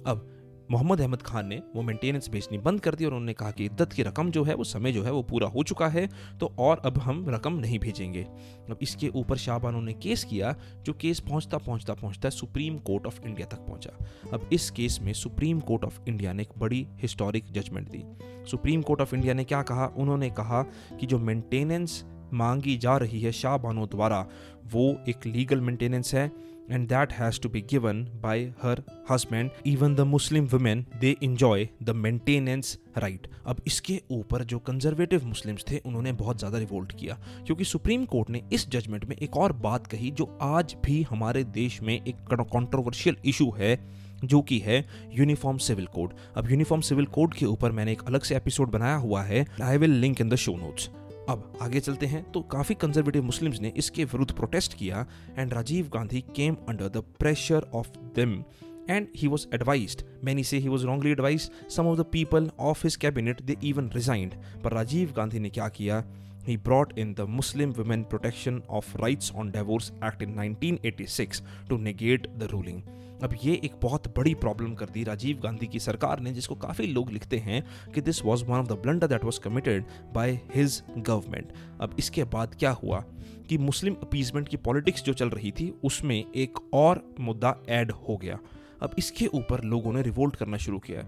अब 0.08 0.28
मोहम्मद 0.72 1.01
अहमद 1.01 1.22
खान 1.22 1.48
ने 1.48 1.62
वो 1.75 1.82
मेंटेनेंस 1.82 2.30
बेचनी 2.30 2.58
बंद 2.58 2.80
कर 2.80 2.96
दी 2.96 3.06
और 3.06 3.12
उन्होंने 3.12 3.34
कहा 3.34 3.51
कि 3.51 3.66
इद्दत 3.66 3.94
की 3.94 4.04
रकम 4.04 4.30
जो 4.32 4.44
है 4.44 4.54
वो 4.56 4.63
समय 4.63 4.92
जो 4.92 5.04
है 5.04 5.12
वो 5.12 5.22
पूरा 5.22 5.48
हो 5.48 5.63
चुका 5.63 5.88
है 5.88 6.08
तो 6.40 6.51
और 6.60 6.82
अब 6.86 6.98
हम 6.98 7.25
रकम 7.30 7.54
नहीं 7.54 7.80
भेजेंगे। 7.80 8.22
अब 8.70 8.78
इसके 8.82 9.08
ऊपर 9.08 9.38
शाहबानों 9.38 9.82
ने 9.82 9.94
केस 9.94 10.24
किया, 10.24 10.56
जो 10.84 10.94
केस 10.94 11.20
पहुँचता 11.20 11.58
पहुँचता 11.58 11.94
पहुँचता 11.94 12.30
सुप्रीम 12.30 12.78
कोर्ट 12.80 13.08
ऑफ़ 13.08 13.20
इंडिया 13.25 13.48
तक 13.48 13.58
पहुँचा। 13.58 13.92
अब 14.34 14.50
इस 14.54 14.70
केस 14.72 15.00
में 15.01 15.12
सुप्रीम 15.13 15.60
कोर्ट 15.60 15.84
ऑफ़ 15.84 16.00
इंडिया 16.08 16.34
ने 16.34 16.42
एक 16.42 16.58
बड़ी 16.58 16.86
हिस्टोरिक 17.01 17.51
जजमेंट 17.51 17.90
दी। 17.90 18.04
सुप्रीम 18.51 18.82
कोर्ट 18.82 19.01
ऑफ़ 19.01 19.16
इंडिया 19.16 19.34
ने 19.34 19.44
क्या 19.44 19.62
कहा? 19.62 19.86
उन्होंने 19.98 20.30
कहा 20.30 20.63
कि 21.00 21.06
जो 21.06 21.20
मेंटेनेंस 21.20 22.04
मांगी 22.34 22.78
जा 22.78 22.96
रही 22.98 23.22
है 23.22 23.32
शाह 23.32 23.58
बानो 23.58 23.86
द्वारा, 23.86 24.25
वो 24.66 24.98
एक 25.10 25.25
लीगल 25.25 25.62
मेंटेनेंस 25.62 26.13
है। 26.13 26.28
And 26.70 26.89
that 26.89 27.12
has 27.12 27.39
to 27.39 27.50
be 27.50 27.62
given 27.62 28.06
by 28.24 28.53
her 28.63 28.77
husband. 29.10 29.50
Even 29.68 29.96
the 29.96 30.06
muslim 30.06 30.48
women, 30.48 30.86
they 31.01 31.15
enjoy 31.24 31.70
the 31.84 31.94
maintenance 31.94 32.77
right. 33.03 33.27
अब 33.46 33.62
इसके 33.68 34.01
ऊपर 34.12 34.44
जो 34.44 34.60
कंजर्वेटिव 34.60 35.25
मुस्लिम्स 35.25 35.65
थे, 35.72 35.77
उन्होंने 35.77 36.12
बहुत 36.12 36.39
ज़्यादा 36.39 36.58
रिवोल्ट 36.58 36.91
किया। 36.91 37.18
क्योंकि 37.46 37.63
सुप्रीम 37.63 38.06
कोर्ट 38.06 38.30
ने 38.30 38.41
इस 38.53 38.70
जजमेंट 38.70 39.06
में 39.06 39.15
एक 39.15 39.38
और 39.38 39.53
बात 39.53 39.88
कही, 39.88 40.12
जो 40.12 40.38
आज 40.41 40.75
भी 40.86 41.01
हमारे 41.03 41.44
देश 41.44 41.82
में 41.82 42.06
एक 42.06 42.15
कंट्रोवर्शियल 42.34 43.15
इशू 43.25 43.51
है, 43.51 44.01
जो 44.24 44.41
कि 44.41 44.60
है 44.60 44.86
यूनिफॉर्म 45.12 45.58
सिविल 45.58 45.86
कोड 45.86 46.13
अब 46.38 46.50
यूनिफॉर्म 46.51 46.82
सिविल 46.82 47.06
कोड 47.06 47.34
के 47.34 47.46
ऊपर 47.46 47.72
मैंने 47.72 47.91
एक 47.91 48.01
अलग 48.08 48.22
से 48.22 48.36
एपिसोड 48.36 48.72
बनाया 48.72 48.96
हुआ 48.96 49.24
है। 49.24 49.46
I 49.62 49.77
will 49.77 49.91
link 49.91 50.22
in 50.22 50.30
the 50.30 50.36
show 50.36 50.56
notes 50.56 50.89
अब 51.30 51.54
आगे 51.62 51.80
चलते 51.80 52.06
हैं। 52.06 52.24
तो 52.32 52.42
काफ़ी 52.42 52.75
कंजर्वेटिव 52.75 53.24
मुस्लिम्स 53.24 53.60
ने 53.62 53.74
इसके 53.78 54.04
विरुद्ध 54.04 54.32
प्रोटेस्ट 54.32 54.74
किया 54.74 55.06
and 55.38 55.54
Rajiv 55.54 55.90
Gandhi 55.94 56.22
came 56.36 56.56
under 56.70 56.90
the 56.90 57.04
pressure 57.20 57.70
of 57.74 57.88
them 58.16 58.44
and 58.90 59.08
he 59.18 59.28
was 59.28 59.46
advise 59.54 60.04
many 60.24 60.44
say 60.44 60.58
he 60.58 60.68
was 60.68 60.86
wrongly 60.86 61.12
advise 61.12 61.50
some 61.70 61.88
of 61.88 62.00
the 62.00 62.06
people 62.12 62.50
of 62.60 62.82
his 62.84 62.96
cabinet 62.96 63.42
they 63.42 63.56
even 63.63 63.90
resigned 63.96 64.34
पर 64.63 64.74
राजीव 64.74 65.13
गांधी 65.18 65.40
ने 65.40 65.50
क्या 65.50 65.68
किया? 65.70 66.04
He 66.48 66.55
brought 66.57 66.93
in 66.98 67.10
the 67.13 67.25
Muslim 67.27 67.74
Women 67.74 68.03
Protection 68.05 68.55
of 68.69 68.86
Rights 68.95 69.31
on 69.36 69.51
Divorce 69.51 69.91
Act 70.01 70.21
in 70.21 70.36
1986 70.36 71.41
to 71.69 71.77
negate 71.77 72.27
the 72.39 72.48
ruling. 72.53 72.81
अब 73.24 73.36
ये 73.43 73.62
एक 73.63 73.74
बहुत 73.81 74.07
बड़ी 74.17 74.33
problem 74.36 74.74
कर 74.74 74.86
दी 74.86 75.03
राजीव 75.03 75.39
गांधी 75.39 75.67
की 75.67 75.79
सरकार 75.79 76.19
ने, 76.19 76.31
जिसको 76.33 76.55
काफ़ी 76.55 76.88
लोग 76.88 77.12
लिखते 77.12 77.38
हैं 77.38 77.63
कि 77.93 78.01
this 78.01 78.24
was 78.25 78.45
one 78.45 78.60
of 78.60 78.67
the 78.67 78.71
blunder 78.71 79.07
that 79.07 79.24
was 79.24 79.39
committed 79.39 79.86
by 80.13 80.39
his 80.55 80.83
government 80.98 81.53
अब 81.81 81.95
इसके 82.00 82.24
बाद 82.24 82.55
क्या 82.60 82.71
हुआ 82.71 83.03
कि 83.50 83.57
मुस्लिम 83.57 83.93
अपीजमेंट 83.93 84.48
की 84.48 84.57
पॉलिटिक्स 84.57 85.03
जो 85.03 85.13
चल 85.13 85.29
रही 85.29 85.51
थी, 85.51 85.74
उसमें 85.83 86.25
एक 86.36 86.74
और 86.74 87.15
मुद्दा 87.19 87.55
ऐड 87.69 87.91
हो 87.91 88.17
गया 88.17 88.39
अब 88.84 88.92
इसके 88.98 89.28
ऊपर 89.28 89.64
लोगों 89.64 89.94
ने 89.94 90.02
रिवोल्ट 90.02 90.36
करना 90.36 90.58
शुरू 90.58 90.80
किया 90.80 91.00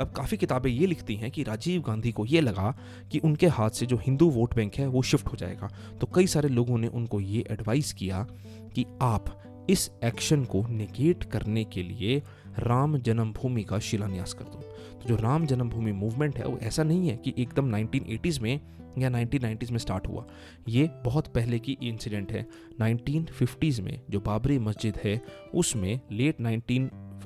अब 0.00 0.12
काफ़ी 0.16 0.36
किताबें 0.36 0.70
ये 0.70 0.86
लिखती 0.86 1.14
हैं 1.14 1.30
कि 1.30 1.42
राजीव 1.42 1.82
गांधी 1.82 2.12
को 2.12 2.26
ये 2.26 2.40
लगा 2.40 2.78
कि 3.12 3.18
उनके 3.18 3.46
हाथ 3.46 3.70
से 3.70 3.86
जो 3.86 3.96
हिंदू 3.96 4.30
वोट 4.30 4.54
बैंक 4.54 4.74
है, 4.74 4.86
वो 4.86 5.02
शिफ्ट 5.02 5.26
हो 5.26 5.36
जाएगा। 5.36 5.68
तो 6.00 6.06
कई 6.14 6.26
सारे 6.26 6.48
लोगों 6.48 6.78
ने 6.78 6.86
उनको 6.86 7.20
ये 7.20 7.44
एडवाइस 7.50 7.92
किया 7.92 8.26
कि 8.74 8.86
आप 9.02 9.42
इस 9.70 9.90
एक्शन 10.04 10.44
को 10.44 10.66
निगेट 10.66 11.24
करने 11.24 11.64
के 11.64 11.82
लिए 11.82 12.22
राम 12.58 12.98
जन्मभूमि 12.98 13.64
का 13.64 13.78
शिलान्यास 13.78 14.32
कर 14.32 14.44
दूँ। 14.44 14.62
तो 15.00 15.08
जो 15.08 15.16
राम 15.16 15.46
जन्मभूमि 15.46 15.92
मूवमेंट 15.92 16.36
है, 16.36 16.44
वो 16.44 16.58
ऐसा 16.58 16.82
नहीं 16.82 17.08
है 17.08 17.16
कि 17.16 17.34
एकदम 17.38 17.76
1980s 17.76 18.38
में 18.40 18.60
या 18.98 19.10
1990s 19.10 19.70
में 19.70 19.78
स्टार्ट 19.78 20.06
हुआ। 20.06 20.26
ये 20.68 20.90
बहुत 21.04 21.26
पहले 21.26 21.58
की 21.58 21.78
इंसिडेंट 21.82 22.32
है। 22.32 22.46
1950s 22.82 23.80
में 23.80 24.00
जो 24.10 24.20
बाबरी 24.20 24.58
मस्जिद 24.58 24.96
है, 25.04 25.22
उसमें 25.54 26.00
लेट 26.12 26.40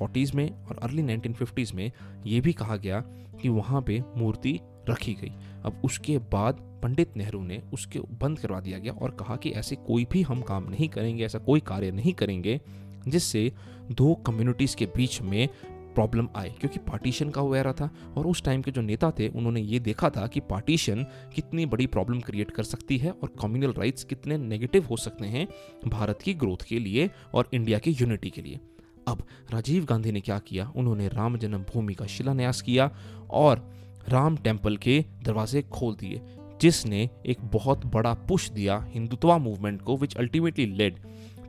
1940s 0.01 0.35
में 0.35 0.51
और 0.51 0.77
अर्ली 0.77 1.03
1950s 1.03 1.71
में 1.71 1.91
ये 2.25 2.41
भी 2.41 2.53
कहा 2.53 2.75
गया 2.75 2.99
कि 3.41 3.49
वहाँ 3.49 3.81
पे 3.81 4.03
मूर्ति 4.17 4.59
रखी 4.89 5.13
गई। 5.13 5.31
अब 5.65 5.81
उसके 5.85 6.17
बाद 6.17 6.79
पंडित 6.83 7.17
नेहरू 7.17 7.43
ने 7.43 7.63
उसके 7.73 7.99
बंद 7.99 8.39
करवा 8.39 8.59
दिया 8.59 8.79
गया 8.79 8.93
और 8.93 9.11
कहा 9.11 9.35
कि 9.35 9.49
ऐसे 9.49 9.75
कोई 9.75 10.07
भी 10.11 10.21
हम 10.21 10.41
काम 10.41 10.69
नहीं 10.69 10.89
करेंगे, 10.89 11.25
ऐसा 11.25 11.39
कोई 11.39 11.59
कार्य 11.59 11.91
नहीं 11.91 12.13
करेंगे 12.13 12.61
जिससे 13.07 13.51
दो 13.91 14.15
कम्युनिटीज़ 14.15 14.75
के 14.75 14.85
बीच 14.85 15.21
में 15.21 15.49
प्रॉब्लम 15.67 16.29
आए। 16.35 16.49
क्योंकि 16.49 16.79
पार्टीशन 16.79 17.29
का 17.29 17.57
एरा 17.57 17.73
था 17.73 17.89
और 18.17 18.27
उस 18.27 18.43
टाइम 18.43 18.61
के 18.61 18.71
जो 18.71 18.81
नेता 18.81 19.11
थे, 19.11 19.27
उन्होंने 19.27 19.61
ये 19.61 19.79
देखा 19.79 20.09
था 20.09 20.27
कि 20.27 20.39
पार्टीशन 20.39 21.03
कितनी 21.35 21.65
बड़ी 21.65 21.87
प्रॉब्लम 21.87 22.19
क्रिएट 22.19 22.51
कर 22.51 22.63
सकती 22.63 22.97
है 22.97 23.11
और 23.11 23.33
कम्युनल 23.41 23.73
राइट्स 23.73 24.03
कितने 24.03 24.37
नेगेटिव 24.37 24.85
हो 24.85 24.97
सकते 24.97 25.25
हैं 25.25 25.47
भारत 25.87 26.19
की 26.21 26.33
ग्रोथ 26.33 26.63
के 26.69 26.79
लिए 26.79 27.09
और 27.33 27.49
इंडिया 27.53 27.79
की 27.79 27.91
यूनिटी 27.91 28.29
के 28.29 28.41
लिए। 28.41 28.59
अब 29.07 29.23
राजीव 29.53 29.85
गांधी 29.85 30.11
ने 30.11 30.21
क्या 30.21 30.39
किया? 30.39 30.71
उन्होंने 30.75 31.07
राम 31.07 31.37
जन्मभूमि 31.37 31.93
का 31.93 32.05
शिलान्यास 32.05 32.61
किया 32.61 32.91
और 33.29 33.75
राम 34.09 34.37
टेंपल 34.37 34.77
के 34.77 35.05
दरवाजे 35.23 35.61
खोल 35.61 35.95
दिए, 35.95 36.21
जिसने 36.61 37.09
एक 37.25 37.37
बहुत 37.43 37.85
बड़ा 37.85 38.13
पुश 38.13 38.49
दिया 38.49 38.87
हिंदुत्वा 38.89 39.37
मूवमेंट 39.37 39.81
को 39.81 39.97
which 39.97 40.15
ultimately 40.15 40.65
led 40.65 40.99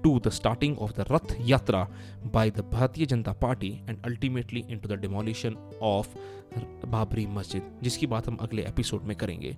to 0.04 0.20
the 0.20 0.28
starting 0.28 0.78
of 0.78 0.92
the 0.92 1.04
Rath 1.12 1.36
Yatra 1.40 1.88
Yatra 2.26 2.56
the 2.56 2.60
Bharatiya 2.72 3.06
Janata 3.06 3.32
Party 3.32 3.80
and 3.88 4.02
ultimately 4.04 4.64
into 4.78 4.88
the 4.88 4.92
demolition 4.92 5.56
of 5.82 6.16
Babri 6.86 7.26
Masjid, 7.26 7.62
जिसकी 7.82 8.06
बात 8.06 8.28
हम 8.28 8.36
अगले 8.36 8.62
एपिसोड 8.62 9.02
में 9.02 9.16
करेंगे। 9.16 9.56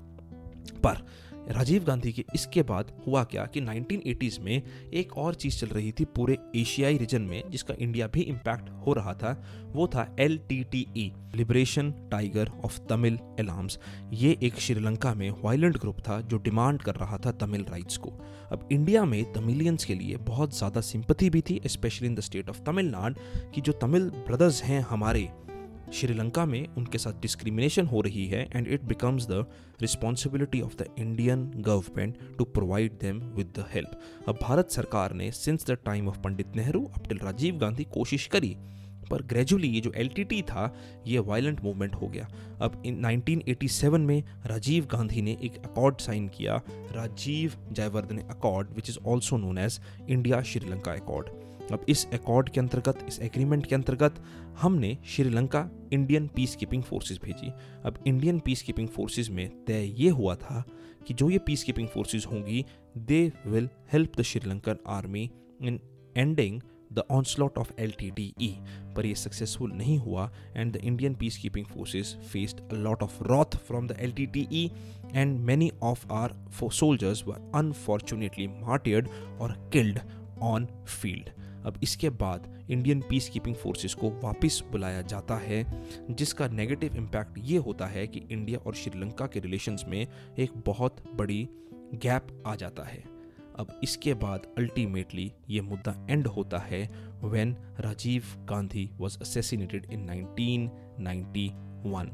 पर 0.85 1.07
राजीव 1.49 1.85
गांधी 1.85 2.13
के 2.13 2.25
इसके 2.35 2.63
बाद 2.63 2.93
हुआ 3.07 3.25
क्या 3.25 3.45
कि 3.47 3.61
1980s 3.61 4.39
में 4.39 4.63
एक 4.95 5.17
और 5.17 5.35
चीज़ 5.35 5.59
चल 5.59 5.67
रही 5.67 5.93
थी 5.93 6.05
पूरे 6.05 6.39
एशियाई 6.57 6.99
रीजन 6.99 7.23
में, 7.23 7.51
जिसका 7.51 7.75
इंडिया 7.79 8.07
भी 8.07 8.21
इम्पैक्ट 8.21 8.71
हो 8.87 8.93
रहा 8.93 9.15
था, 9.15 9.33
वो 9.73 9.87
था 9.87 10.17
L 10.21 10.39
T 10.39 10.63
T 10.65 10.87
E 10.97 11.13
liberation 11.35 11.91
tiger 12.11 12.51
of 12.65 12.79
Tamil 12.89 13.19
Eelam 13.41 13.79
ये 14.13 14.39
एक 14.43 14.61
श्रीलंका 14.61 15.15
में 15.15 15.31
वायलेंट 15.45 15.79
ग्रुप 15.79 16.01
था 16.01 16.21
जो 16.21 16.39
डिमांड 16.39 16.83
कर 16.83 16.95
रहा 16.95 17.19
था 17.19 17.33
तमिल 17.33 17.65
राइट्स 17.71 17.97
को. 17.97 18.11
अब 18.53 18.69
इंडिया 18.73 19.05
में 19.05 19.33
तमिलियंस 19.33 19.85
के 19.85 19.95
लिए 19.95 20.17
बहुत 20.17 20.57
ज़्यादा 20.59 20.81
सिंपथी 20.81 21.31
भी 21.31 21.41
थी 21.41 21.61
specially 21.67 22.09
in 22.09 22.15
the 22.15 22.21
state 22.21 22.49
of 22.49 22.61
Tamil Nadu 22.63 23.51
कि 23.51 23.61
जो 23.61 23.73
तमिल 23.73 24.11
ब्रदर्स 24.11 24.63
हैं 24.63 24.81
हमारे 24.81 25.29
श्रीलंका 25.93 26.45
में 26.47 26.67
उनके 26.69 26.99
साथ 26.99 27.21
डिस्क्रिमिनेशन 27.21 27.87
हो 27.87 28.01
रही 28.01 28.27
है 28.27 28.49
and 28.55 28.69
it 28.69 28.83
becomes 28.85 29.27
the 29.27 29.45
responsibility 29.81 30.61
of 30.61 30.77
the 30.77 30.87
Indian 30.99 31.51
government 31.57 32.19
to 32.39 32.45
provide 32.45 32.93
them 32.93 33.21
with 33.37 33.53
the 33.59 33.65
help 33.75 33.99
अब 34.29 34.39
भारत 34.43 34.71
सरकार 34.71 35.13
ने 35.13 35.31
since 35.33 35.67
the 35.71 35.79
time 35.85 36.09
of 36.09 36.19
Pandit 36.19 36.57
Nehru 36.57 36.85
up 36.85 37.09
till 37.09 37.19
Rajiv 37.19 37.59
Gandhi 37.59 37.85
कोशिश 37.85 38.27
करी, 38.27 38.57
पर 39.11 39.23
ग्रेजुअली 39.23 39.69
ये 39.69 39.81
जो 39.81 39.93
एलटीटी 39.97 40.43
था, 40.43 40.75
ये 41.07 41.19
वायलेंट 41.19 41.61
मूवमेंट 41.65 41.95
हो 41.95 42.09
गया। 42.09 42.29
अब 42.61 42.83
इन 42.87 43.05
1987 43.07 43.99
में 43.99 44.23
राजीव 44.47 44.87
गांधी 44.87 45.23
ने 45.23 45.37
एक 45.43 45.57
अकॉर्ड 45.65 45.99
साइन 45.99 46.29
किया, 46.29 46.61
Rajiv 46.93 47.53
Jayewardene 47.73 48.23
accord 48.23 48.71
which 48.71 48.91
is 48.91 48.99
also 49.07 49.37
known 49.37 49.59
as 49.59 49.81
India 50.09 50.43
Sri Lanka 50.43 50.93
accord 50.93 51.48
अब 51.73 51.85
इस 51.89 52.07
अकॉर्ड 52.15 52.49
के 52.49 52.61
अंतर्गत, 52.61 53.05
इस 53.09 53.21
एग्रीमेंट 53.21 53.67
के 53.67 53.75
अंतर्गत 53.75 54.23
हमने 54.61 54.97
Sri Lanka 55.07 55.69
Indian 55.93 56.29
peace 56.37 56.57
keeping 56.57 56.83
forces 56.83 57.21
भेजी। 57.25 57.53
अब 57.85 57.99
इंडियन 58.07 58.39
पीस 58.45 58.63
कीपिंग 58.63 58.89
फोर्सेज 58.89 59.29
में 59.31 59.49
तय 59.67 59.93
ये 59.99 60.09
हुआ 60.11 60.35
था 60.37 60.65
कि 61.07 61.15
जो 61.15 61.31
ये 61.31 61.39
पीस 61.47 61.63
कीपिंग 61.65 61.89
फोर्सेज 61.89 62.27
होंगी 62.33 62.65
they 62.99 63.21
will 63.47 63.69
help 63.93 64.17
the 64.19 64.23
Sri Lankan 64.23 64.79
army 64.89 65.31
in 65.63 65.81
ending 66.17 66.61
the 66.93 67.03
onslaught 67.11 67.59
of 67.59 67.73
L 67.81 67.91
T 67.99 68.11
T 68.11 68.33
E 68.43 68.49
पर 68.97 69.07
यह 69.07 69.15
सक्सेसफुल 69.15 69.73
नहीं 69.73 69.99
हुआ 69.99 70.31
and 70.57 70.73
the 70.73 70.77
Indian 70.77 71.15
peace 71.15 71.37
keeping 71.39 71.67
forces 71.67 72.15
faced 72.33 72.61
a 72.73 72.77
lot 72.77 73.03
of 73.03 73.23
wrath 73.25 73.57
from 73.67 73.89
the 73.89 73.97
L 74.01 74.13
T 74.13 74.27
T 74.27 74.47
E 74.53 74.71
and 75.15 75.39
many 75.41 75.71
of 75.83 76.07
our 76.13 76.35
soldiers 76.73 77.25
were 77.27 77.51
unfortunately 77.55 78.47
martyred 78.49 79.09
और 79.41 79.53
killed 79.73 80.01
on 80.43 80.67
field 80.87 81.31
अब 81.67 81.81
इसके 81.83 82.11
बाद 82.11 82.67
Indian 82.71 83.01
peace 83.01 83.29
keeping 83.29 83.55
forces 83.55 83.95
को 83.95 84.11
वापस 84.11 84.63
बुलाया 84.73 85.03
जाता 85.03 85.37
है, 85.37 85.65
जिसका 86.11 86.49
नेगेटिव 86.49 86.97
इम्पैक्ट 86.97 87.39
ये 87.39 87.59
होता 87.59 87.87
है 87.87 88.07
कि 88.07 88.21
इंडिया 88.31 88.59
और 88.59 88.75
श्रीलंका 88.75 89.27
के 89.27 89.41
रिलेशंस 89.41 89.85
में 89.89 90.07
एक 90.39 90.51
बहुत 90.67 90.97
बड़ी 91.15 91.49
गैप 91.95 92.43
आ 92.47 92.55
जाता 92.55 92.83
है। 92.83 93.05
अब 93.59 93.81
इसके 93.83 94.15
बाद 94.15 94.47
अल्टीमेटली 94.59 95.33
ये 95.51 95.61
मुद्दा 95.61 96.07
एंड 96.11 96.27
होता 96.27 96.59
है 96.59 96.91
when 97.25 97.57
Rajiv 97.81 98.25
Gandhi 98.39 98.91
was 98.97 99.19
assassinated 99.21 99.87
in 99.93 100.07
1991 101.01 102.09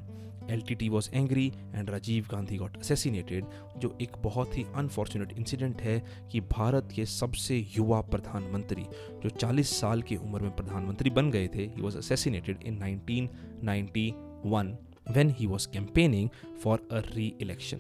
LTT 0.51 0.89
was 0.89 1.11
angry 1.15 1.53
and 1.75 1.91
Rajiv 1.91 2.27
Gandhi 2.31 2.57
got 2.57 2.77
assassinated 2.77 3.45
जो 3.79 3.99
एक 4.03 4.11
बहुत 4.23 4.59
ही 4.59 4.65
अनफॉर्चुनेट 4.75 5.33
इंसिडेंट 5.33 5.81
है 5.81 6.05
कि 6.33 6.41
भारत 6.41 6.89
के 6.95 7.07
सबसे 7.07 7.59
युवा 7.59 8.01
प्रधानमंत्री, 8.01 8.83
जो 9.23 9.29
40 9.29 9.81
साल 9.81 10.03
की 10.03 10.17
उम्र 10.17 10.43
में 10.43 10.57
प्रधानमंत्री 10.57 11.11
बन 11.11 11.31
गए 11.31 11.49
थे 11.49 11.63
he 11.63 11.83
was 11.83 11.99
assassinated 11.99 12.59
in 12.63 13.01
1991 14.45 14.77
when 15.17 15.33
he 15.39 15.47
was 15.47 15.69
campaigning 15.69 16.57
for 16.57 16.89
a 16.93 17.01
reelection 17.41 17.79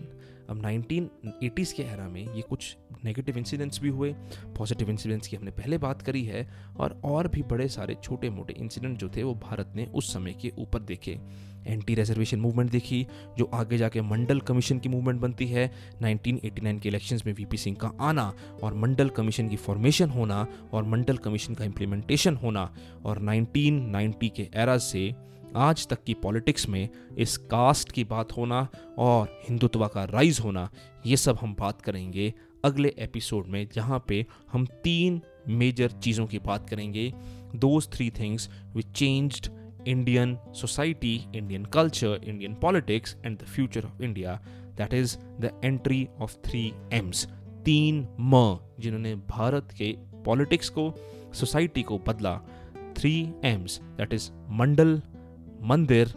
अब 0.51 0.63
1980s 0.63 1.73
के 1.73 1.83
एरा 1.83 2.09
में 2.09 2.35
ये 2.35 2.43
कुछ 2.43 2.77
नेगेटिव 3.05 3.39
इंसिडेंट्स 3.39 3.81
भी 3.81 3.89
हुए 3.89 4.13
पॉजिटिव 4.59 4.91
इंसिडेंट्स 4.91 5.29
की 5.29 5.37
हमने 5.37 5.51
पहले 5.51 5.79
बात 5.79 6.03
करी 6.03 6.25
है, 6.25 6.49
और 6.77 7.01
और 7.05 7.29
भी 7.29 7.43
बड़े 7.43 7.69
सारे 7.69 7.97
छोटे 8.03 8.31
मोटे 8.31 8.53
इंसिडेंट 8.53 8.99
जो 8.99 9.09
थे 9.09 9.23
वो 9.23 9.35
भारत 9.35 9.73
ने 9.77 9.87
उस 9.87 10.13
समय 10.15 10.33
के 10.33 10.53
ऊपर 10.59 10.79
देखे। 10.79 11.21
एंटी 11.67 11.95
रिजर्वेशन 11.95 12.41
मूवमेंट 12.41 12.71
देखी, 12.71 13.07
जो 13.39 13.51
आगे 13.55 13.79
जाके 13.79 14.01
मंडल 14.01 14.41
कमीशन 14.41 14.79
की 14.79 14.89
मूवमेंट 14.89 15.21
बनती 15.21 15.47
है। 15.47 15.71
1989 16.03 16.81
के 16.81 16.89
इलेक्शंस 16.89 17.27
में 17.27 17.33
वीपी 17.33 17.57
सिंह 17.57 17.77
का 17.77 17.93
आना 18.01 18.33
और 18.63 18.75
मंडल 18.75 19.09
कमीशन 19.09 19.49
की 19.49 19.57
फॉर्मेशन 19.57 20.11
होना 20.11 20.47
और 20.73 20.85
मंडल 20.85 21.17
कमीशन 21.17 21.55
का 21.55 21.65
इम्प्लीमेंटेशन 21.65 22.37
होना 22.37 22.71
और 23.05 23.23
1990 23.23 24.29
के 24.29 24.49
एरा 24.55 24.79
से 24.79 25.13
आज 25.57 25.87
तक 25.89 26.03
की 26.05 26.15
पॉलिटिक्स 26.15 26.69
में 26.69 26.89
इस 27.19 27.37
कास्ट 27.37 27.93
की 27.93 28.05
बात 28.05 28.33
होना 28.37 28.67
और 28.99 29.41
हिंदुत्व 29.49 29.87
का 29.87 30.05
राइज 30.05 30.41
होना, 30.41 30.69
ये 31.07 31.17
सब 31.17 31.39
हम 31.41 31.55
बात 31.55 31.83
करेंगे 31.83 32.33
अगले 32.65 32.95
एपिसोड 32.99 33.47
में, 33.47 33.69
जहाँ 33.75 34.05
पे 34.09 34.25
हम 34.53 34.67
तीन 34.85 35.21
मेजर 35.49 35.91
चीज़ों 35.93 36.27
की 36.27 36.39
बात 36.39 36.69
करेंगे। 36.71 37.13
Those 37.57 37.89
three 37.93 38.11
things 38.11 38.49
which 38.75 38.87
changed 38.87 39.49
Indian 39.87 40.37
society, 40.53 41.27
Indian 41.35 41.67
culture, 41.67 42.19
Indian 42.33 42.57
politics, 42.57 43.17
and 43.25 43.39
the 43.39 43.47
future 43.47 43.85
of 43.85 44.01
India. 44.01 44.41
That 44.77 44.93
is 44.93 45.19
the 45.41 45.53
entry 45.63 46.09
of 46.21 46.37
three 46.49 46.75
M's. 46.91 47.27
तीन 47.65 48.07
म 48.21 48.59
जिन्होंने 48.81 49.15
भारत 49.15 49.69
के 49.79 49.93
पॉलिटिक्स 50.25 50.69
को 50.69 50.95
सोसाइटी 51.35 51.83
को 51.83 51.99
बदला. 51.99 52.41
Three 52.99 53.33
Ms 53.45 53.81
that 53.83 54.15
is 54.15 54.31
Mandal 54.51 55.03
Mandir 55.63 56.13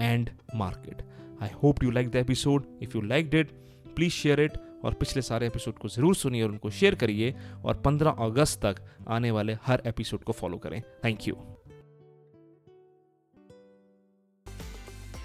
and 0.00 0.30
market 0.54 1.02
I 1.42 1.48
hope 1.62 1.82
you 1.84 1.90
like 1.90 2.10
the 2.10 2.16
episode 2.16 2.66
if 2.82 2.96
you 2.96 3.02
like 3.02 3.34
it 3.34 3.50
please 3.96 4.12
share 4.12 4.40
it 4.40 4.52
और 4.84 4.94
पिछले 4.94 5.22
सारे 5.22 5.46
एपिसोड 5.46 5.78
को 5.78 5.88
ज़रूर 5.88 6.14
सुनिए 6.14 6.42
और 6.42 6.50
उनको 6.50 6.70
शेयर 6.70 6.94
करिए 6.94 7.34
और 7.64 7.82
15 7.86 8.14
अगस्त 8.18 8.60
तक 8.66 8.76
आने 9.08 9.30
वाले 9.30 9.56
हर 9.62 9.82
एपिसोड 9.86 10.24
को 10.24 10.32
फॉलो 10.32 10.58
करें. 10.58 10.82
Thank 11.04 11.28
you 11.28 11.34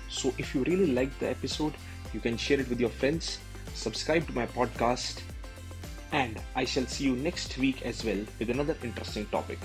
So 0.10 0.34
if 0.38 0.56
you 0.56 0.64
really 0.64 0.92
liked 0.94 1.20
the 1.20 1.30
episode, 1.30 1.74
you 2.14 2.20
can 2.20 2.38
share 2.38 2.60
it 2.60 2.70
with 2.70 2.80
your 2.80 2.90
friends, 2.90 3.40
subscribe 3.74 4.28
to 4.28 4.34
my 4.34 4.48
podcast, 4.48 5.22
and 6.12 6.40
I 6.56 6.66
shall 6.66 6.86
see 6.86 7.04
you 7.04 7.16
next 7.16 7.58
week 7.58 7.82
as 7.84 8.04
well 8.04 8.24
with 8.40 8.50
another 8.50 8.78
interesting 8.84 9.26
topic. 9.28 9.60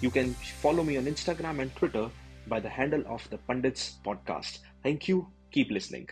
You 0.00 0.10
can 0.10 0.34
follow 0.62 0.82
me 0.82 0.96
on 0.96 1.04
Instagram 1.04 1.60
and 1.60 1.74
Twitter 1.76 2.08
by 2.46 2.60
the 2.60 2.70
handle 2.70 3.04
of 3.06 3.28
the 3.30 3.38
Pundits 3.38 3.96
Podcast. 4.04 4.60
Thank 4.82 5.08
you. 5.08 5.28
Keep 5.52 5.70
listening. 5.70 6.08